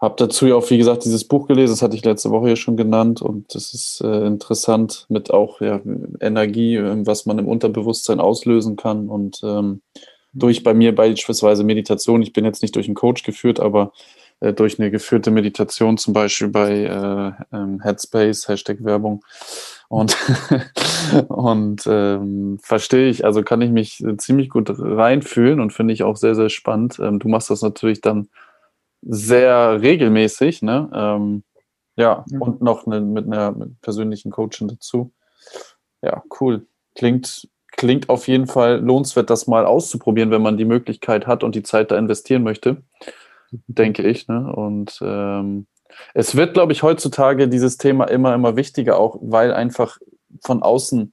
habe 0.00 0.14
dazu 0.16 0.46
ja 0.46 0.54
auch, 0.54 0.70
wie 0.70 0.78
gesagt, 0.78 1.04
dieses 1.04 1.24
Buch 1.24 1.48
gelesen, 1.48 1.72
das 1.72 1.82
hatte 1.82 1.96
ich 1.96 2.04
letzte 2.04 2.30
Woche 2.30 2.50
ja 2.50 2.56
schon 2.56 2.76
genannt 2.76 3.20
und 3.20 3.54
das 3.54 3.74
ist 3.74 4.00
äh, 4.00 4.26
interessant 4.26 5.06
mit 5.08 5.32
auch 5.32 5.60
ja, 5.60 5.80
Energie, 6.20 6.76
äh, 6.76 7.06
was 7.06 7.26
man 7.26 7.38
im 7.38 7.48
Unterbewusstsein 7.48 8.20
auslösen 8.20 8.76
kann 8.76 9.08
und 9.08 9.40
ähm, 9.42 9.80
durch 10.32 10.62
bei 10.62 10.74
mir 10.74 10.94
beispielsweise 10.94 11.64
Meditation. 11.64 12.22
Ich 12.22 12.32
bin 12.32 12.44
jetzt 12.44 12.62
nicht 12.62 12.76
durch 12.76 12.86
einen 12.86 12.94
Coach 12.94 13.22
geführt, 13.22 13.60
aber 13.60 13.92
äh, 14.40 14.52
durch 14.52 14.78
eine 14.78 14.90
geführte 14.90 15.30
Meditation, 15.30 15.98
zum 15.98 16.14
Beispiel 16.14 16.48
bei 16.48 16.84
äh, 16.84 17.56
ähm, 17.56 17.80
Headspace, 17.80 18.48
Hashtag 18.48 18.84
Werbung. 18.84 19.24
Und, 19.88 20.16
und 21.28 21.82
ähm, 21.86 22.58
verstehe 22.62 23.08
ich, 23.08 23.24
also 23.24 23.42
kann 23.42 23.62
ich 23.62 23.70
mich 23.70 24.04
ziemlich 24.18 24.50
gut 24.50 24.70
reinfühlen 24.70 25.60
und 25.60 25.72
finde 25.72 25.94
ich 25.94 26.02
auch 26.02 26.16
sehr, 26.16 26.34
sehr 26.34 26.50
spannend. 26.50 26.98
Ähm, 27.00 27.18
du 27.18 27.28
machst 27.28 27.50
das 27.50 27.62
natürlich 27.62 28.00
dann 28.00 28.28
sehr 29.02 29.80
regelmäßig, 29.80 30.62
ne? 30.62 30.90
Ähm, 30.92 31.42
ja, 31.96 32.24
ja, 32.30 32.38
und 32.38 32.62
noch 32.62 32.86
eine, 32.86 33.00
mit 33.00 33.26
einer 33.26 33.52
mit 33.52 33.80
persönlichen 33.80 34.30
Coaching 34.30 34.68
dazu. 34.68 35.12
Ja, 36.02 36.22
cool. 36.40 36.66
Klingt, 36.94 37.48
klingt 37.72 38.08
auf 38.08 38.28
jeden 38.28 38.46
Fall 38.46 38.80
lohnenswert, 38.80 39.30
das 39.30 39.46
mal 39.46 39.64
auszuprobieren, 39.64 40.30
wenn 40.30 40.42
man 40.42 40.56
die 40.56 40.64
Möglichkeit 40.64 41.26
hat 41.26 41.44
und 41.44 41.54
die 41.54 41.62
Zeit 41.62 41.90
da 41.90 41.98
investieren 41.98 42.42
möchte, 42.42 42.82
denke 43.66 44.02
ich. 44.02 44.28
Ne? 44.28 44.52
Und 44.52 44.98
ähm, 45.02 45.66
es 46.14 46.36
wird, 46.36 46.54
glaube 46.54 46.72
ich, 46.72 46.82
heutzutage 46.82 47.48
dieses 47.48 47.76
Thema 47.76 48.04
immer, 48.04 48.34
immer 48.34 48.56
wichtiger, 48.56 48.98
auch 48.98 49.18
weil 49.20 49.52
einfach 49.52 49.98
von 50.42 50.62
außen 50.62 51.12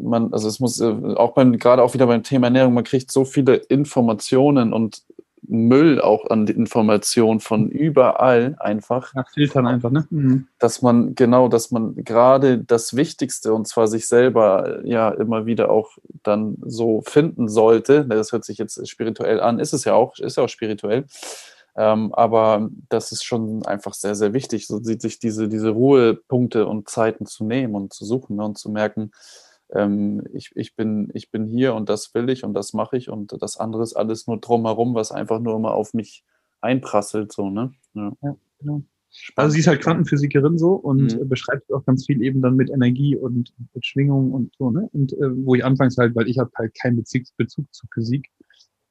man, 0.00 0.32
also 0.32 0.48
es 0.48 0.60
muss 0.60 0.80
äh, 0.80 0.94
auch 1.16 1.32
beim, 1.32 1.58
gerade 1.58 1.82
auch 1.82 1.94
wieder 1.94 2.06
beim 2.06 2.22
Thema 2.22 2.48
Ernährung, 2.48 2.74
man 2.74 2.84
kriegt 2.84 3.10
so 3.10 3.24
viele 3.24 3.54
Informationen 3.54 4.72
und 4.72 5.02
Müll 5.48 6.00
auch 6.00 6.28
an 6.30 6.46
Informationen 6.46 7.40
von 7.40 7.68
überall 7.68 8.56
einfach. 8.58 9.14
Ja, 9.14 9.24
filtern 9.32 9.66
einfach, 9.66 9.90
ne? 9.90 10.06
Mhm. 10.10 10.48
Dass 10.58 10.82
man, 10.82 11.14
genau, 11.14 11.48
dass 11.48 11.70
man 11.70 11.94
gerade 11.96 12.58
das 12.58 12.96
Wichtigste 12.96 13.54
und 13.54 13.66
zwar 13.66 13.88
sich 13.88 14.06
selber 14.06 14.80
ja 14.84 15.10
immer 15.10 15.46
wieder 15.46 15.70
auch 15.70 15.98
dann 16.22 16.56
so 16.64 17.02
finden 17.02 17.48
sollte. 17.48 18.04
Das 18.04 18.32
hört 18.32 18.44
sich 18.44 18.58
jetzt 18.58 18.88
spirituell 18.88 19.40
an, 19.40 19.58
ist 19.58 19.72
es 19.72 19.84
ja 19.84 19.94
auch, 19.94 20.18
ist 20.18 20.36
ja 20.36 20.44
auch 20.44 20.48
spirituell. 20.48 21.06
Ähm, 21.76 22.14
aber 22.14 22.70
das 22.88 23.12
ist 23.12 23.24
schon 23.24 23.64
einfach 23.66 23.92
sehr, 23.92 24.14
sehr 24.14 24.32
wichtig, 24.32 24.66
so 24.66 24.78
sich 24.82 25.18
diese, 25.18 25.48
diese 25.48 25.70
Ruhepunkte 25.70 26.66
und 26.66 26.88
Zeiten 26.88 27.26
zu 27.26 27.44
nehmen 27.44 27.74
und 27.74 27.92
zu 27.92 28.06
suchen 28.06 28.36
ne, 28.36 28.44
und 28.44 28.56
zu 28.56 28.70
merken, 28.70 29.12
ich, 30.32 30.52
ich, 30.54 30.76
bin, 30.76 31.10
ich 31.12 31.30
bin 31.30 31.46
hier 31.46 31.74
und 31.74 31.88
das 31.88 32.14
will 32.14 32.30
ich 32.30 32.44
und 32.44 32.54
das 32.54 32.72
mache 32.72 32.96
ich 32.96 33.08
und 33.08 33.36
das 33.42 33.56
andere 33.56 33.82
ist 33.82 33.94
alles 33.94 34.26
nur 34.26 34.40
drumherum, 34.40 34.94
was 34.94 35.10
einfach 35.10 35.40
nur 35.40 35.56
immer 35.56 35.74
auf 35.74 35.92
mich 35.92 36.24
einprasselt. 36.60 37.32
So, 37.32 37.50
ne? 37.50 37.72
ja. 37.94 38.12
ja 38.22 38.36
genau. 38.60 38.82
Also 39.34 39.54
sie 39.54 39.60
ist 39.60 39.66
halt 39.66 39.80
Quantenphysikerin 39.80 40.58
so 40.58 40.74
und 40.74 41.18
mhm. 41.18 41.28
beschreibt 41.28 41.72
auch 41.72 41.84
ganz 41.84 42.06
viel 42.06 42.22
eben 42.22 42.42
dann 42.42 42.54
mit 42.54 42.70
Energie 42.70 43.16
und 43.16 43.52
mit 43.72 43.86
Schwingung 43.86 44.32
und 44.32 44.54
so, 44.58 44.70
ne? 44.70 44.88
Und 44.92 45.12
äh, 45.14 45.44
wo 45.44 45.54
ich 45.54 45.64
anfangs 45.64 45.96
halt, 45.96 46.14
weil 46.14 46.28
ich 46.28 46.38
habe 46.38 46.50
halt 46.56 46.74
keinen 46.78 46.96
Bezug, 46.96 47.22
Bezug 47.36 47.66
zu 47.72 47.86
Physik 47.92 48.28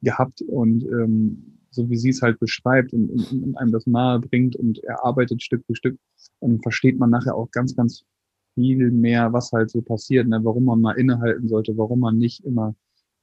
gehabt 0.01 0.41
und 0.41 0.83
ähm, 0.85 1.59
so 1.69 1.89
wie 1.89 1.97
sie 1.97 2.09
es 2.09 2.21
halt 2.21 2.39
beschreibt 2.39 2.93
und, 2.93 3.09
und, 3.09 3.43
und 3.43 3.57
einem 3.57 3.71
das 3.71 3.85
nahe 3.85 4.19
bringt 4.19 4.55
und 4.55 4.83
erarbeitet 4.83 5.43
Stück 5.43 5.63
für 5.65 5.75
Stück, 5.75 5.99
dann 6.39 6.59
versteht 6.61 6.97
man 6.97 7.09
nachher 7.09 7.35
auch 7.35 7.51
ganz, 7.51 7.75
ganz 7.75 8.05
viel 8.55 8.91
mehr, 8.91 9.31
was 9.33 9.51
halt 9.51 9.69
so 9.69 9.81
passiert, 9.81 10.27
ne? 10.27 10.39
warum 10.43 10.65
man 10.65 10.81
mal 10.81 10.93
innehalten 10.93 11.47
sollte, 11.47 11.77
warum 11.77 11.99
man 11.99 12.17
nicht 12.17 12.43
immer 12.43 12.75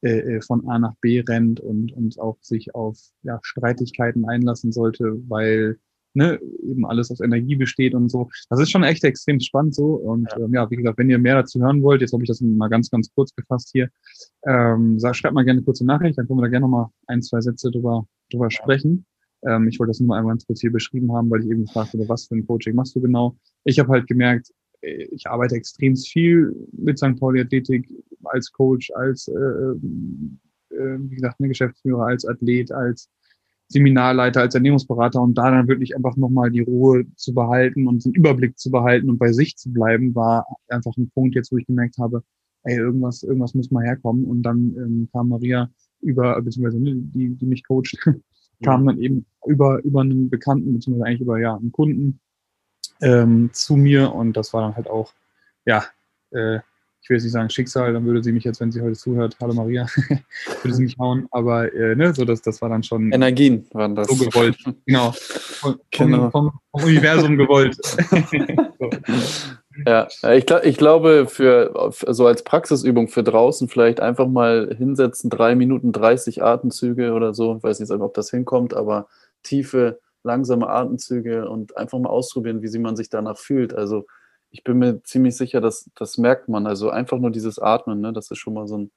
äh, 0.02 0.36
äh, 0.36 0.42
von 0.42 0.68
A 0.68 0.78
nach 0.78 0.94
B 1.00 1.20
rennt 1.20 1.60
und, 1.60 1.92
und 1.92 2.18
auch 2.18 2.36
sich 2.40 2.74
auf 2.74 2.98
ja, 3.22 3.38
Streitigkeiten 3.42 4.28
einlassen 4.28 4.72
sollte, 4.72 5.16
weil 5.28 5.78
ne, 6.14 6.40
eben 6.62 6.84
alles 6.84 7.10
aus 7.10 7.20
Energie 7.20 7.56
besteht 7.56 7.94
und 7.94 8.08
so. 8.10 8.28
Das 8.50 8.60
ist 8.60 8.70
schon 8.70 8.82
echt 8.82 9.04
extrem 9.04 9.40
spannend 9.40 9.74
so. 9.74 9.94
Und 9.94 10.28
ja, 10.32 10.38
ähm, 10.38 10.54
ja 10.54 10.70
wie 10.70 10.76
gesagt, 10.76 10.98
wenn 10.98 11.10
ihr 11.10 11.18
mehr 11.18 11.36
dazu 11.36 11.60
hören 11.60 11.82
wollt, 11.82 12.00
jetzt 12.00 12.12
habe 12.12 12.22
ich 12.22 12.28
das 12.28 12.40
mal 12.40 12.68
ganz, 12.68 12.90
ganz 12.90 13.12
kurz 13.14 13.34
gefasst 13.34 13.70
hier, 13.72 13.88
ähm, 14.44 14.98
sag, 14.98 15.14
schreibt 15.14 15.34
mal 15.34 15.44
gerne 15.44 15.58
eine 15.58 15.64
kurze 15.64 15.86
Nachricht, 15.86 16.18
dann 16.18 16.26
können 16.26 16.38
wir 16.38 16.42
da 16.42 16.48
gerne 16.48 16.64
nochmal 16.64 16.88
ein, 17.06 17.22
zwei 17.22 17.40
Sätze 17.40 17.70
drüber, 17.70 18.06
drüber 18.30 18.46
ja. 18.46 18.50
sprechen. 18.50 19.06
Ähm, 19.44 19.68
ich 19.68 19.78
wollte 19.78 19.90
das 19.90 20.00
nur 20.00 20.08
mal 20.08 20.18
einmal 20.18 20.32
ganz 20.32 20.46
kurz 20.46 20.60
hier 20.60 20.72
beschrieben 20.72 21.12
haben, 21.12 21.30
weil 21.30 21.42
ich 21.42 21.50
eben 21.50 21.66
gefragt 21.66 21.92
habe, 21.92 22.08
was 22.08 22.26
für 22.26 22.34
ein 22.34 22.46
Coaching 22.46 22.74
machst 22.74 22.94
du 22.94 23.00
genau? 23.00 23.36
Ich 23.64 23.78
habe 23.78 23.90
halt 23.90 24.06
gemerkt, 24.06 24.52
ich 24.82 25.26
arbeite 25.26 25.54
extrem 25.54 25.96
viel 25.96 26.54
mit 26.72 26.98
St. 26.98 27.18
Pauli 27.18 27.40
Athletik 27.40 27.88
als 28.24 28.50
Coach, 28.50 28.90
als, 28.94 29.28
äh, 29.28 29.32
äh, 29.32 30.98
wie 30.98 31.14
gesagt, 31.14 31.40
eine 31.40 31.48
Geschäftsführer, 31.48 32.06
als 32.06 32.24
Athlet, 32.24 32.72
als 32.72 33.08
Seminarleiter, 33.68 34.40
als 34.42 34.54
Ernährungsberater 34.54 35.20
und 35.20 35.34
da 35.34 35.50
dann 35.50 35.68
wirklich 35.68 35.96
einfach 35.96 36.16
nochmal 36.16 36.50
die 36.50 36.60
Ruhe 36.60 37.06
zu 37.16 37.32
behalten 37.32 37.86
und 37.86 38.04
den 38.04 38.12
Überblick 38.12 38.58
zu 38.58 38.70
behalten 38.70 39.08
und 39.08 39.18
bei 39.18 39.32
sich 39.32 39.56
zu 39.56 39.72
bleiben, 39.72 40.14
war 40.14 40.46
einfach 40.68 40.96
ein 40.96 41.10
Punkt 41.10 41.34
jetzt, 41.34 41.52
wo 41.52 41.56
ich 41.56 41.66
gemerkt 41.66 41.96
habe, 41.98 42.22
ey, 42.64 42.76
irgendwas, 42.76 43.22
irgendwas 43.22 43.54
muss 43.54 43.70
mal 43.70 43.84
herkommen. 43.84 44.24
Und 44.24 44.42
dann 44.42 44.74
ähm, 44.76 45.08
kam 45.12 45.28
Maria 45.28 45.70
über, 46.00 46.40
beziehungsweise 46.42 46.82
ne, 46.82 46.94
die, 46.96 47.30
die 47.30 47.46
mich 47.46 47.64
coacht, 47.66 47.96
kam 48.62 48.86
dann 48.86 48.98
eben 48.98 49.26
über, 49.46 49.82
über 49.84 50.02
einen 50.02 50.28
Bekannten, 50.28 50.74
beziehungsweise 50.74 51.06
eigentlich 51.06 51.22
über 51.22 51.40
ja, 51.40 51.56
einen 51.56 51.72
Kunden, 51.72 52.20
ähm, 53.02 53.50
zu 53.52 53.76
mir 53.76 54.14
und 54.14 54.36
das 54.36 54.52
war 54.54 54.62
dann 54.62 54.76
halt 54.76 54.88
auch, 54.88 55.12
ja, 55.64 55.84
äh, 56.30 56.60
ich 57.02 57.10
will 57.10 57.16
jetzt 57.16 57.24
nicht 57.24 57.32
sagen 57.32 57.50
Schicksal, 57.50 57.92
dann 57.92 58.06
würde 58.06 58.22
sie 58.22 58.30
mich 58.30 58.44
jetzt, 58.44 58.60
wenn 58.60 58.70
sie 58.70 58.80
heute 58.80 58.96
zuhört, 58.96 59.36
hallo 59.40 59.54
Maria, 59.54 59.86
würde 60.62 60.74
sie 60.74 60.84
mich 60.84 60.96
hauen, 60.98 61.26
aber 61.32 61.72
äh, 61.74 61.96
ne, 61.96 62.14
so 62.14 62.24
das, 62.24 62.42
das 62.42 62.62
war 62.62 62.68
dann 62.68 62.84
schon 62.84 63.10
Energien 63.10 63.66
waren 63.72 63.96
das. 63.96 64.06
so 64.06 64.24
gewollt, 64.24 64.56
genau, 64.86 65.12
vom, 65.12 65.80
Genau. 65.90 66.30
vom, 66.30 66.52
vom 66.70 66.84
Universum 66.84 67.36
gewollt. 67.36 67.76
so. 68.78 68.90
Ja, 69.86 70.06
ich, 70.34 70.46
glaub, 70.46 70.64
ich 70.64 70.76
glaube, 70.76 71.26
für 71.28 71.92
so 72.08 72.26
als 72.26 72.44
Praxisübung 72.44 73.08
für 73.08 73.22
draußen 73.22 73.68
vielleicht 73.68 74.00
einfach 74.00 74.28
mal 74.28 74.74
hinsetzen, 74.76 75.30
drei 75.30 75.54
Minuten 75.54 75.92
30 75.92 76.42
Atemzüge 76.42 77.12
oder 77.12 77.32
so. 77.32 77.56
Ich 77.56 77.62
weiß 77.62 77.80
nicht, 77.80 77.90
ob 77.90 78.14
das 78.14 78.30
hinkommt, 78.30 78.74
aber 78.74 79.08
tiefe, 79.42 79.98
langsame 80.24 80.68
Atemzüge 80.68 81.48
und 81.48 81.76
einfach 81.76 81.98
mal 81.98 82.08
ausprobieren, 82.08 82.62
wie 82.62 82.68
sie 82.68 82.78
man 82.78 82.96
sich 82.96 83.08
danach 83.10 83.38
fühlt. 83.38 83.74
Also 83.74 84.06
ich 84.50 84.64
bin 84.64 84.78
mir 84.78 85.02
ziemlich 85.02 85.36
sicher, 85.36 85.60
dass 85.60 85.90
das 85.94 86.18
merkt 86.18 86.48
man. 86.48 86.66
Also 86.66 86.90
einfach 86.90 87.18
nur 87.18 87.30
dieses 87.30 87.58
Atmen, 87.58 88.00
ne? 88.00 88.12
das 88.12 88.30
ist 88.30 88.38
schon 88.38 88.54
mal 88.54 88.66
so 88.66 88.78
ein. 88.78 88.90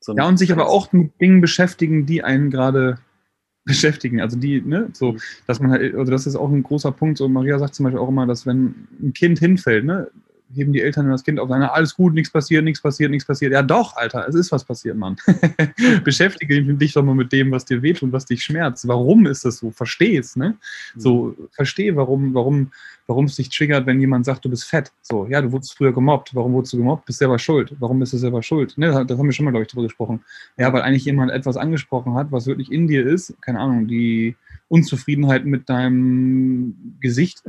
So 0.00 0.12
ein 0.12 0.18
Ja, 0.18 0.28
und 0.28 0.36
sich 0.38 0.52
aber 0.52 0.68
auch 0.68 0.92
mit 0.92 1.18
Dingen 1.20 1.40
beschäftigen, 1.40 2.04
die 2.04 2.22
einen 2.22 2.50
gerade 2.50 2.98
beschäftigen. 3.64 4.20
Also 4.20 4.38
die, 4.38 4.60
ne, 4.60 4.90
so, 4.92 5.16
dass 5.46 5.58
man 5.58 5.70
halt, 5.70 5.94
also 5.94 6.12
das 6.12 6.26
ist 6.26 6.36
auch 6.36 6.50
ein 6.50 6.62
großer 6.62 6.92
Punkt. 6.92 7.16
So, 7.16 7.28
Maria 7.28 7.58
sagt 7.58 7.74
zum 7.74 7.84
Beispiel 7.84 8.00
auch 8.00 8.08
immer, 8.08 8.26
dass 8.26 8.44
wenn 8.44 8.86
ein 9.00 9.14
Kind 9.14 9.38
hinfällt, 9.38 9.86
ne, 9.86 10.10
heben 10.52 10.72
die 10.72 10.80
Eltern 10.80 11.10
das 11.10 11.24
Kind 11.24 11.40
auf, 11.40 11.48
sagen, 11.48 11.62
alles 11.62 11.94
gut, 11.94 12.14
nichts 12.14 12.30
passiert, 12.30 12.64
nichts 12.64 12.80
passiert, 12.80 13.10
nichts 13.10 13.26
passiert. 13.26 13.52
Ja 13.52 13.62
doch, 13.62 13.96
Alter, 13.96 14.26
es 14.28 14.34
ist 14.34 14.52
was 14.52 14.64
passiert, 14.64 14.96
Mann. 14.96 15.16
Beschäftige 16.04 16.62
dich 16.62 16.92
doch 16.92 17.02
mal 17.02 17.14
mit 17.14 17.32
dem, 17.32 17.50
was 17.50 17.64
dir 17.64 17.82
weht 17.82 18.02
und 18.02 18.12
was 18.12 18.26
dich 18.26 18.42
schmerzt. 18.42 18.86
Warum 18.86 19.26
ist 19.26 19.44
das 19.44 19.58
so? 19.58 19.70
Versteh 19.70 20.16
es, 20.16 20.36
ne? 20.36 20.56
So, 20.96 21.34
verstehe, 21.52 21.96
warum, 21.96 22.34
warum, 22.34 22.70
warum 23.06 23.24
es 23.26 23.36
dich 23.36 23.48
triggert, 23.48 23.86
wenn 23.86 24.00
jemand 24.00 24.24
sagt, 24.24 24.44
du 24.44 24.50
bist 24.50 24.64
fett. 24.64 24.92
So, 25.02 25.26
ja, 25.26 25.40
du 25.40 25.52
wurdest 25.52 25.76
früher 25.76 25.92
gemobbt. 25.92 26.34
Warum 26.34 26.52
wurdest 26.52 26.72
du 26.72 26.78
gemobbt? 26.78 27.06
Bist 27.06 27.18
selber 27.18 27.38
schuld. 27.38 27.74
Warum 27.80 27.98
bist 27.98 28.12
du 28.12 28.18
selber 28.18 28.42
schuld? 28.42 28.76
Ne, 28.76 29.04
das 29.06 29.18
haben 29.18 29.26
wir 29.26 29.32
schon 29.32 29.44
mal, 29.44 29.50
glaube 29.50 29.64
ich, 29.64 29.70
drüber 29.70 29.84
gesprochen. 29.84 30.22
Ja, 30.56 30.72
weil 30.72 30.82
eigentlich 30.82 31.04
jemand 31.04 31.32
etwas 31.32 31.56
angesprochen 31.56 32.14
hat, 32.14 32.30
was 32.30 32.46
wirklich 32.46 32.70
in 32.70 32.86
dir 32.86 33.06
ist. 33.06 33.34
Keine 33.42 33.60
Ahnung, 33.60 33.88
die 33.88 34.36
Unzufriedenheit 34.68 35.44
mit 35.44 35.68
deinem 35.68 36.96
Gesicht 37.00 37.42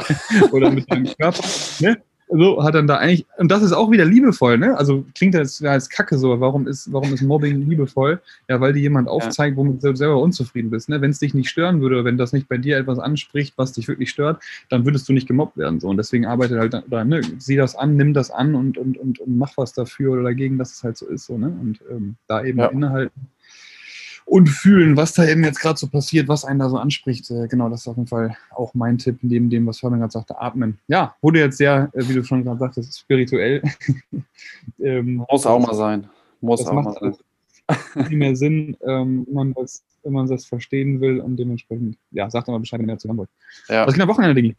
oder 0.52 0.70
mit 0.70 0.90
deinem 0.90 1.06
Körper. 1.16 1.44
Ne? 1.80 2.02
So 2.34 2.64
hat 2.64 2.74
dann 2.74 2.86
da 2.86 2.96
eigentlich, 2.96 3.26
und 3.36 3.50
das 3.50 3.62
ist 3.62 3.72
auch 3.72 3.90
wieder 3.90 4.06
liebevoll, 4.06 4.56
ne? 4.56 4.76
Also 4.78 5.04
klingt 5.14 5.34
das 5.34 5.60
ja 5.60 5.72
als 5.72 5.90
Kacke 5.90 6.16
so, 6.16 6.40
warum 6.40 6.66
ist, 6.66 6.90
warum 6.92 7.12
ist 7.12 7.20
Mobbing 7.20 7.68
liebevoll? 7.68 8.20
Ja, 8.48 8.60
weil 8.60 8.72
dir 8.72 8.80
jemand 8.80 9.08
aufzeigt, 9.08 9.56
womit 9.56 9.84
du 9.84 9.94
selber 9.94 10.18
unzufrieden 10.20 10.70
bist. 10.70 10.88
Ne? 10.88 11.00
Wenn 11.00 11.10
es 11.10 11.18
dich 11.18 11.34
nicht 11.34 11.50
stören 11.50 11.80
würde, 11.82 12.04
wenn 12.04 12.16
das 12.16 12.32
nicht 12.32 12.48
bei 12.48 12.56
dir 12.56 12.78
etwas 12.78 12.98
anspricht, 12.98 13.54
was 13.58 13.72
dich 13.72 13.86
wirklich 13.86 14.10
stört, 14.10 14.42
dann 14.70 14.84
würdest 14.86 15.08
du 15.08 15.12
nicht 15.12 15.28
gemobbt 15.28 15.58
werden. 15.58 15.78
So. 15.78 15.88
Und 15.88 15.98
deswegen 15.98 16.24
arbeitet 16.24 16.58
halt 16.58 16.82
da, 16.88 17.04
ne? 17.04 17.22
sieh 17.38 17.56
das 17.56 17.76
an, 17.76 17.96
nimm 17.96 18.14
das 18.14 18.30
an 18.30 18.54
und, 18.54 18.78
und, 18.78 18.96
und, 18.96 19.18
und 19.20 19.36
mach 19.36 19.56
was 19.56 19.74
dafür 19.74 20.12
oder 20.12 20.22
dagegen, 20.22 20.56
dass 20.56 20.72
es 20.72 20.82
halt 20.82 20.96
so 20.96 21.06
ist. 21.06 21.26
So, 21.26 21.36
ne? 21.36 21.48
Und 21.48 21.80
ähm, 21.90 22.16
da 22.28 22.42
eben 22.42 22.58
Ja. 22.58 22.66
innehalten 22.68 23.28
und 24.24 24.48
fühlen, 24.48 24.96
was 24.96 25.14
da 25.14 25.26
eben 25.26 25.44
jetzt 25.44 25.60
gerade 25.60 25.78
so 25.78 25.88
passiert, 25.88 26.28
was 26.28 26.44
einen 26.44 26.58
da 26.58 26.68
so 26.68 26.76
anspricht. 26.76 27.30
Äh, 27.30 27.48
genau, 27.48 27.68
das 27.68 27.82
ist 27.82 27.88
auf 27.88 27.96
jeden 27.96 28.08
Fall 28.08 28.36
auch 28.50 28.74
mein 28.74 28.98
Tipp, 28.98 29.18
neben 29.22 29.50
dem, 29.50 29.66
was 29.66 29.80
Fabian 29.80 30.00
gerade 30.00 30.12
sagte, 30.12 30.40
atmen. 30.40 30.78
Ja, 30.88 31.14
wurde 31.20 31.40
jetzt 31.40 31.58
sehr, 31.58 31.90
äh, 31.92 32.08
wie 32.08 32.14
du 32.14 32.24
schon 32.24 32.44
gerade 32.44 32.58
sagtest, 32.58 32.98
spirituell. 32.98 33.62
ähm, 34.80 35.24
Muss 35.30 35.46
auch 35.46 35.58
mal 35.58 35.74
sein. 35.74 36.08
Muss 36.40 36.60
das 36.60 36.68
auch 36.68 36.74
mal 36.74 36.82
macht 36.82 37.00
sein. 37.00 37.14
alles 37.66 38.08
viel 38.08 38.16
mehr 38.16 38.36
Sinn, 38.36 38.76
ähm, 38.86 39.26
wenn, 39.26 39.34
man 39.34 39.54
das, 39.54 39.82
wenn 40.02 40.12
man 40.12 40.26
das 40.26 40.44
verstehen 40.44 41.00
will 41.00 41.20
und 41.20 41.36
dementsprechend, 41.36 41.96
ja, 42.10 42.28
sagt 42.30 42.48
mal 42.48 42.58
Bescheid, 42.58 42.80
wenn 42.80 42.88
ihr 42.88 42.94
dazu 42.94 43.08
hören 43.08 43.18
wollt. 43.18 43.30
Ja. 43.68 43.86
Was 43.86 43.94
geht 43.94 44.02
am 44.02 44.08
Wochenende, 44.08 44.40
Digi? 44.40 44.54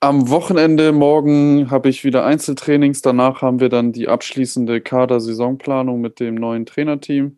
Am 0.00 0.30
Wochenende 0.30 0.90
morgen 0.90 1.70
habe 1.70 1.88
ich 1.88 2.02
wieder 2.02 2.24
Einzeltrainings. 2.24 3.02
Danach 3.02 3.40
haben 3.40 3.60
wir 3.60 3.68
dann 3.68 3.92
die 3.92 4.08
abschließende 4.08 4.80
Kader-Saisonplanung 4.80 6.00
mit 6.00 6.18
dem 6.18 6.34
neuen 6.34 6.66
Trainerteam. 6.66 7.36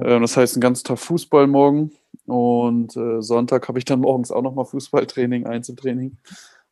Ja. 0.00 0.16
Äh, 0.16 0.20
Das 0.20 0.36
heißt, 0.36 0.54
einen 0.56 0.60
ganzen 0.60 0.84
Tag 0.84 0.98
Fußball 0.98 1.46
morgen. 1.46 1.92
Und 2.26 2.96
äh, 2.96 3.20
Sonntag 3.20 3.68
habe 3.68 3.78
ich 3.78 3.84
dann 3.84 4.00
morgens 4.00 4.30
auch 4.30 4.42
nochmal 4.42 4.64
Fußballtraining, 4.64 5.46
Einzeltraining. 5.46 6.16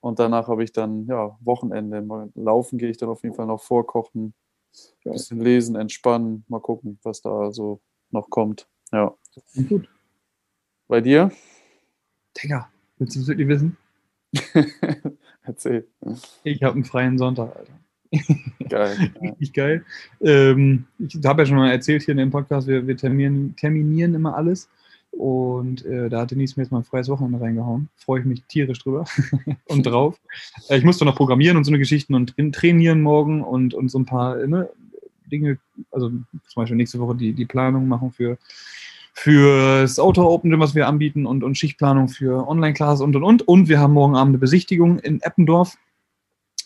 Und 0.00 0.18
danach 0.18 0.48
habe 0.48 0.64
ich 0.64 0.72
dann 0.72 1.06
ja, 1.06 1.36
Wochenende. 1.40 2.02
Mal 2.02 2.30
laufen 2.34 2.78
gehe 2.78 2.90
ich 2.90 2.96
dann 2.96 3.08
auf 3.08 3.22
jeden 3.22 3.34
Fall 3.34 3.46
noch 3.46 3.62
vorkochen, 3.62 4.34
ein 5.04 5.12
bisschen 5.12 5.40
lesen, 5.40 5.76
entspannen, 5.76 6.44
mal 6.48 6.60
gucken, 6.60 6.98
was 7.02 7.22
da 7.22 7.52
so 7.52 7.80
noch 8.10 8.28
kommt. 8.30 8.66
Ja. 8.90 9.14
Gut. 9.68 9.88
Bei 10.88 11.00
dir? 11.00 11.30
Digga, 12.36 12.68
willst 12.98 13.14
du 13.14 13.20
das 13.20 13.28
wirklich 13.28 13.48
wissen? 13.48 13.76
Erzähl. 15.42 15.86
Ich 16.42 16.62
habe 16.62 16.74
einen 16.74 16.84
freien 16.84 17.18
Sonntag, 17.18 17.54
Alter. 17.56 17.72
Geil. 18.68 19.12
Richtig 19.22 19.52
geil. 19.52 19.84
Ähm, 20.20 20.84
ich 20.98 21.18
habe 21.24 21.42
ja 21.42 21.46
schon 21.46 21.56
mal 21.56 21.70
erzählt 21.70 22.02
hier 22.02 22.12
in 22.12 22.18
dem 22.18 22.30
Podcast, 22.30 22.66
wir, 22.66 22.86
wir 22.86 22.96
terminieren, 22.96 23.54
terminieren 23.56 24.14
immer 24.14 24.36
alles. 24.36 24.68
Und 25.10 25.84
äh, 25.84 26.08
da 26.08 26.22
hat 26.22 26.30
Denise 26.30 26.56
mir 26.56 26.62
jetzt 26.62 26.72
mal 26.72 26.78
ein 26.78 26.84
freies 26.84 27.08
Wochenende 27.08 27.40
reingehauen. 27.40 27.90
Freue 27.96 28.20
ich 28.20 28.26
mich 28.26 28.42
tierisch 28.44 28.78
drüber 28.78 29.04
und 29.66 29.84
drauf. 29.84 30.18
Äh, 30.68 30.78
ich 30.78 30.84
musste 30.84 31.04
noch 31.04 31.16
programmieren 31.16 31.56
und 31.56 31.64
so 31.64 31.70
eine 31.70 31.78
Geschichten 31.78 32.14
und 32.14 32.34
tra- 32.34 32.52
trainieren 32.52 33.02
morgen 33.02 33.42
und, 33.42 33.74
und 33.74 33.90
so 33.90 33.98
ein 33.98 34.06
paar 34.06 34.36
ne, 34.46 34.70
Dinge, 35.30 35.58
also 35.90 36.08
zum 36.08 36.24
Beispiel 36.54 36.76
nächste 36.76 36.98
Woche 36.98 37.16
die, 37.16 37.32
die 37.34 37.46
Planung 37.46 37.88
machen 37.88 38.10
für 38.10 38.38
für 39.14 39.82
das 39.82 39.98
Auto 39.98 40.22
Open, 40.22 40.58
was 40.58 40.74
wir 40.74 40.88
anbieten 40.88 41.26
und, 41.26 41.44
und 41.44 41.58
Schichtplanung 41.58 42.08
für 42.08 42.48
Online-Class 42.48 43.02
und 43.02 43.14
und 43.14 43.22
und. 43.22 43.46
Und 43.46 43.68
wir 43.68 43.78
haben 43.78 43.92
morgen 43.92 44.16
Abend 44.16 44.30
eine 44.30 44.38
Besichtigung 44.38 44.98
in 45.00 45.20
Eppendorf. 45.20 45.76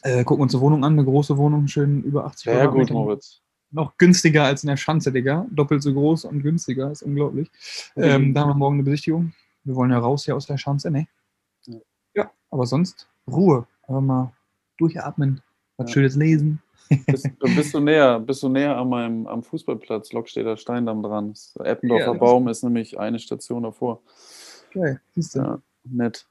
Äh, 0.07 0.25
gucken 0.25 0.43
uns 0.43 0.55
eine 0.55 0.63
Wohnung 0.63 0.85
an, 0.85 0.93
eine 0.93 1.05
große 1.05 1.37
Wohnung, 1.37 1.67
schön 1.67 2.03
über 2.05 2.25
80 2.27 2.45
Sehr 2.45 2.55
gut, 2.55 2.61
Quadratmeter 2.63 2.95
Moritz. 2.95 3.41
noch 3.73 3.97
günstiger 3.99 4.45
als 4.45 4.63
in 4.63 4.69
der 4.69 4.77
Schanze, 4.77 5.11
Digga. 5.11 5.47
Doppelt 5.51 5.83
so 5.83 5.93
groß 5.93 6.27
und 6.27 6.43
günstiger, 6.43 6.93
ist 6.93 7.03
unglaublich. 7.03 7.51
Ähm, 7.97 8.33
da 8.33 8.43
haben 8.43 8.51
wir 8.51 8.55
morgen 8.55 8.77
eine 8.77 8.85
Besichtigung. 8.85 9.33
Wir 9.65 9.75
wollen 9.75 9.91
ja 9.91 9.99
raus 9.99 10.25
hier 10.25 10.37
aus 10.37 10.47
der 10.47 10.59
Schanze, 10.59 10.91
ne? 10.93 11.09
Ja. 11.67 11.79
Ja, 12.15 12.31
aber 12.51 12.67
sonst 12.67 13.09
Ruhe. 13.29 13.67
Aber 13.89 14.01
mal 14.01 14.33
durchatmen, 14.79 15.43
was 15.77 15.89
Ja. 15.89 15.95
Schönes 15.95 16.15
lesen. 16.17 16.63
Bist, 17.07 17.29
bist 17.41 17.75
du 17.75 17.81
näher, 17.81 18.21
bist 18.21 18.45
du 18.45 18.49
näher 18.49 18.77
an 18.77 18.89
meinem, 18.89 19.27
am 19.27 19.43
Fußballplatz, 19.43 20.13
Lockstädter 20.13 20.57
Steindamm 20.57 21.03
dran. 21.03 21.35
Eppendorfer 21.59 22.13
Ja, 22.13 22.19
Baum 22.19 22.47
ist 22.47 22.63
nämlich 22.63 22.97
eine 22.97 23.19
Station 23.19 23.65
davor. 23.65 24.03
Geil, 24.73 25.01
siehst 25.13 25.35
du. 25.35 25.41
Ja, 25.41 25.59
nett. 25.85 26.29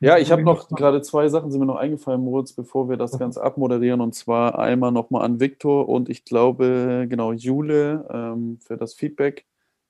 Ja, 0.00 0.18
ich 0.18 0.30
habe 0.30 0.42
noch 0.42 0.68
gerade 0.68 1.02
zwei 1.02 1.28
Sachen, 1.28 1.50
sind 1.50 1.60
mir 1.60 1.66
noch 1.66 1.76
eingefallen, 1.76 2.22
Moritz, 2.22 2.52
bevor 2.52 2.88
wir 2.88 2.96
das. 2.96 3.18
Ganze 3.18 3.42
abmoderieren. 3.42 4.00
Und 4.00 4.14
zwar 4.14 4.58
einmal 4.58 4.92
nochmal 4.92 5.24
an 5.24 5.40
Viktor 5.40 5.88
und 5.88 6.08
ich 6.08 6.24
glaube, 6.24 7.06
genau, 7.08 7.32
Jule 7.32 8.06
ähm, 8.12 8.58
für 8.64 8.76
das 8.76 8.94
Feedback. 8.94 9.46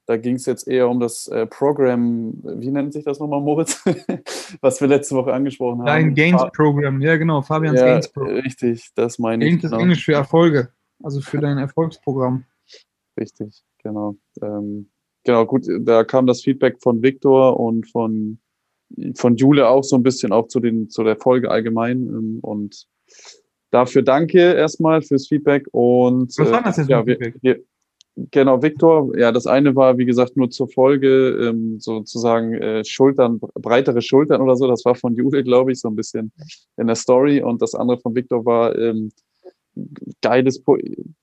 Da 0.06 0.16
ging 0.16 0.36
es 0.36 0.46
jetzt 0.46 0.66
eher 0.66 0.88
um 0.88 1.00
das 1.00 1.28
äh, 1.28 1.44
Programm, 1.44 2.32
wie 2.42 2.70
nennt 2.70 2.94
sich 2.94 3.04
das 3.04 3.20
nochmal, 3.20 3.42
Moritz? 3.42 3.84
Was 4.62 4.80
wir 4.80 4.88
letzte 4.88 5.14
Woche 5.14 5.34
angesprochen 5.34 5.80
haben. 5.80 5.86
Dein 5.86 6.14
Gains 6.14 6.40
Fa- 6.40 6.48
Program, 6.48 7.02
ja 7.02 7.18
genau, 7.18 7.42
Fabians 7.42 7.78
ja, 7.78 7.86
Gains 7.86 8.08
Program. 8.08 8.36
richtig, 8.36 8.88
das 8.94 9.18
meine 9.18 9.44
ich. 9.44 9.50
Gains 9.50 9.64
ist 9.64 9.70
genau. 9.72 9.82
Englisch 9.82 10.06
für 10.06 10.14
Erfolge, 10.14 10.70
also 11.02 11.20
für 11.20 11.36
dein 11.38 11.58
Erfolgsprogramm. 11.58 12.46
Richtig, 13.20 13.62
genau. 13.82 14.16
Ähm, 14.40 14.88
genau, 15.24 15.44
gut, 15.44 15.66
da 15.80 16.04
kam 16.04 16.26
das 16.26 16.40
Feedback 16.40 16.80
von 16.80 17.02
Viktor 17.02 17.60
und 17.60 17.86
von, 17.86 18.38
von 19.14 19.36
Jule 19.36 19.68
auch 19.68 19.84
so 19.84 19.96
ein 19.96 20.02
bisschen 20.02 20.32
auch 20.32 20.48
zu, 20.48 20.60
den, 20.60 20.88
zu 20.90 21.04
der 21.04 21.16
Folge 21.16 21.50
allgemein. 21.50 22.06
Ähm, 22.06 22.38
und 22.42 22.86
dafür 23.70 24.02
danke 24.02 24.38
erstmal 24.38 25.02
fürs 25.02 25.28
Feedback. 25.28 25.66
Und 25.72 26.36
Was 26.38 26.50
war 26.50 26.62
das 26.62 26.76
jetzt 26.78 26.86
für 26.86 26.92
ja, 26.92 27.04
Feedback? 27.04 27.34
wir, 27.42 27.60
genau, 28.30 28.62
Viktor, 28.62 29.16
ja, 29.16 29.32
das 29.32 29.46
eine 29.46 29.74
war, 29.76 29.98
wie 29.98 30.06
gesagt, 30.06 30.36
nur 30.36 30.50
zur 30.50 30.68
Folge, 30.68 31.48
ähm, 31.48 31.78
sozusagen 31.78 32.54
äh, 32.54 32.84
Schultern, 32.84 33.40
breitere 33.54 34.02
Schultern 34.02 34.40
oder 34.40 34.56
so. 34.56 34.66
Das 34.66 34.84
war 34.84 34.94
von 34.94 35.14
Jule, 35.14 35.44
glaube 35.44 35.72
ich, 35.72 35.80
so 35.80 35.88
ein 35.88 35.96
bisschen 35.96 36.32
in 36.76 36.86
der 36.86 36.96
Story. 36.96 37.42
Und 37.42 37.62
das 37.62 37.74
andere 37.74 37.98
von 38.00 38.14
Viktor 38.14 38.44
war, 38.44 38.76
ähm, 38.78 39.10
geiles, 40.22 40.62
Pro 40.62 40.76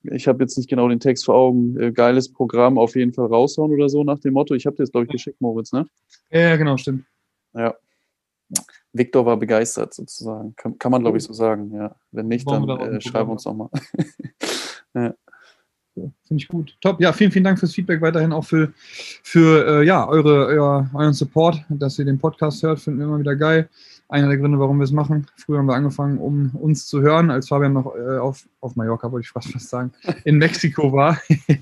ich 0.03 0.27
habe 0.27 0.43
jetzt 0.43 0.57
nicht 0.57 0.69
genau 0.69 0.87
den 0.87 0.99
Text 0.99 1.25
vor 1.25 1.35
Augen, 1.35 1.77
äh, 1.79 1.91
geiles 1.91 2.31
Programm 2.31 2.77
auf 2.77 2.95
jeden 2.95 3.13
Fall 3.13 3.27
raushauen 3.27 3.71
oder 3.71 3.89
so 3.89 4.03
nach 4.03 4.19
dem 4.19 4.33
Motto. 4.33 4.53
Ich 4.53 4.65
habe 4.65 4.75
dir 4.75 4.83
das, 4.83 4.91
glaube 4.91 5.05
ich, 5.05 5.11
geschickt, 5.11 5.41
Moritz, 5.41 5.73
ne? 5.73 5.85
Ja, 6.31 6.55
genau, 6.55 6.77
stimmt. 6.77 7.05
Ja. 7.55 7.75
Viktor 8.93 9.25
war 9.25 9.37
begeistert 9.37 9.93
sozusagen. 9.93 10.55
Kann, 10.55 10.77
kann 10.77 10.91
man, 10.91 11.01
glaube 11.01 11.17
ich, 11.17 11.23
so 11.23 11.33
sagen, 11.33 11.73
ja. 11.75 11.95
Wenn 12.11 12.27
nicht, 12.27 12.49
dann 12.49 12.67
wir 12.67 12.79
äh, 12.79 13.01
schreib 13.01 13.13
Programm 13.13 13.29
uns 13.31 13.45
nochmal. 13.45 13.69
Ja, 14.97 15.13
Finde 15.95 16.41
ich 16.41 16.47
gut. 16.47 16.75
Top. 16.81 16.99
Ja, 16.99 17.13
vielen, 17.13 17.31
vielen 17.31 17.45
Dank 17.45 17.57
fürs 17.57 17.73
Feedback 17.73 18.01
weiterhin 18.01 18.33
auch 18.33 18.43
für, 18.43 18.73
für 18.75 19.81
äh, 19.81 19.85
ja, 19.85 20.07
eure, 20.07 20.45
euer, 20.47 20.89
euren 20.93 21.13
Support, 21.13 21.63
dass 21.69 21.97
ihr 21.99 22.05
den 22.05 22.19
Podcast 22.19 22.63
hört, 22.63 22.79
finden 22.79 22.99
wir 22.99 23.05
immer 23.05 23.19
wieder 23.19 23.35
geil 23.35 23.69
einer 24.07 24.27
der 24.27 24.37
Gründe, 24.37 24.59
warum 24.59 24.77
wir 24.77 24.83
es 24.83 24.91
machen. 24.91 25.27
Früher 25.35 25.57
haben 25.57 25.65
wir 25.65 25.73
angefangen, 25.73 26.19
um 26.19 26.51
uns 26.55 26.85
zu 26.85 27.01
hören, 27.01 27.31
als 27.31 27.47
Fabian 27.47 27.73
noch 27.73 27.95
äh, 27.95 28.17
auf, 28.17 28.47
auf 28.61 28.75
Mallorca, 28.75 29.11
wollte 29.11 29.25
ich 29.25 29.31
fast, 29.31 29.51
fast 29.51 29.69
sagen, 29.69 29.93
in 30.23 30.37
Mexiko 30.37 30.93
war. 30.93 31.19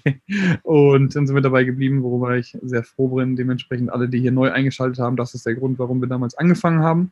und 0.64 1.16
dann 1.16 1.26
sind 1.26 1.36
wir 1.36 1.42
dabei 1.42 1.64
geblieben, 1.64 2.04
worüber 2.04 2.36
ich 2.36 2.58
sehr 2.62 2.84
froh 2.84 3.08
bin. 3.10 3.36
Dementsprechend 3.36 3.92
alle, 3.92 4.10
die 4.10 4.20
hier 4.20 4.32
neu 4.32 4.52
eingeschaltet 4.52 5.00
haben, 5.00 5.16
das 5.16 5.34
ist 5.34 5.46
der 5.46 5.56
Grund, 5.56 5.80
warum 5.80 6.02
wir 6.02 6.10
damals 6.10 6.36
angefangen 6.36 6.84
haben. 6.84 7.12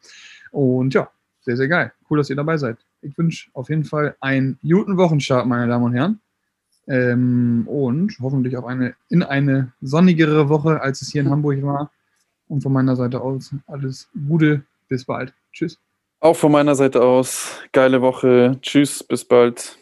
Und 0.51 0.93
ja, 0.93 1.09
sehr, 1.41 1.57
sehr 1.57 1.67
geil. 1.67 1.91
Cool, 2.09 2.17
dass 2.17 2.29
ihr 2.29 2.35
dabei 2.35 2.57
seid. 2.57 2.77
Ich 3.01 3.17
wünsche 3.17 3.49
auf 3.53 3.69
jeden 3.69 3.85
Fall 3.85 4.15
einen 4.19 4.59
guten 4.61 4.97
Wochenstart, 4.97 5.47
meine 5.47 5.67
Damen 5.67 5.85
und 5.85 5.93
Herren. 5.93 6.19
Ähm, 6.87 7.63
und 7.67 8.17
hoffentlich 8.19 8.57
auch 8.57 8.65
eine, 8.65 8.95
in 9.07 9.23
eine 9.23 9.71
sonnigere 9.81 10.49
Woche, 10.49 10.81
als 10.81 11.01
es 11.01 11.11
hier 11.11 11.21
in 11.21 11.29
Hamburg 11.31 11.61
war. 11.63 11.91
Und 12.47 12.61
von 12.61 12.73
meiner 12.73 12.97
Seite 12.97 13.21
aus 13.21 13.55
alles 13.65 14.09
Gute 14.27 14.63
bis 14.91 15.05
bald. 15.05 15.33
Tschüss. 15.53 15.79
Auch 16.19 16.35
von 16.35 16.51
meiner 16.51 16.75
Seite 16.75 17.01
aus, 17.01 17.61
geile 17.71 18.01
Woche. 18.01 18.59
Tschüss, 18.61 19.01
bis 19.01 19.23
bald. 19.23 19.77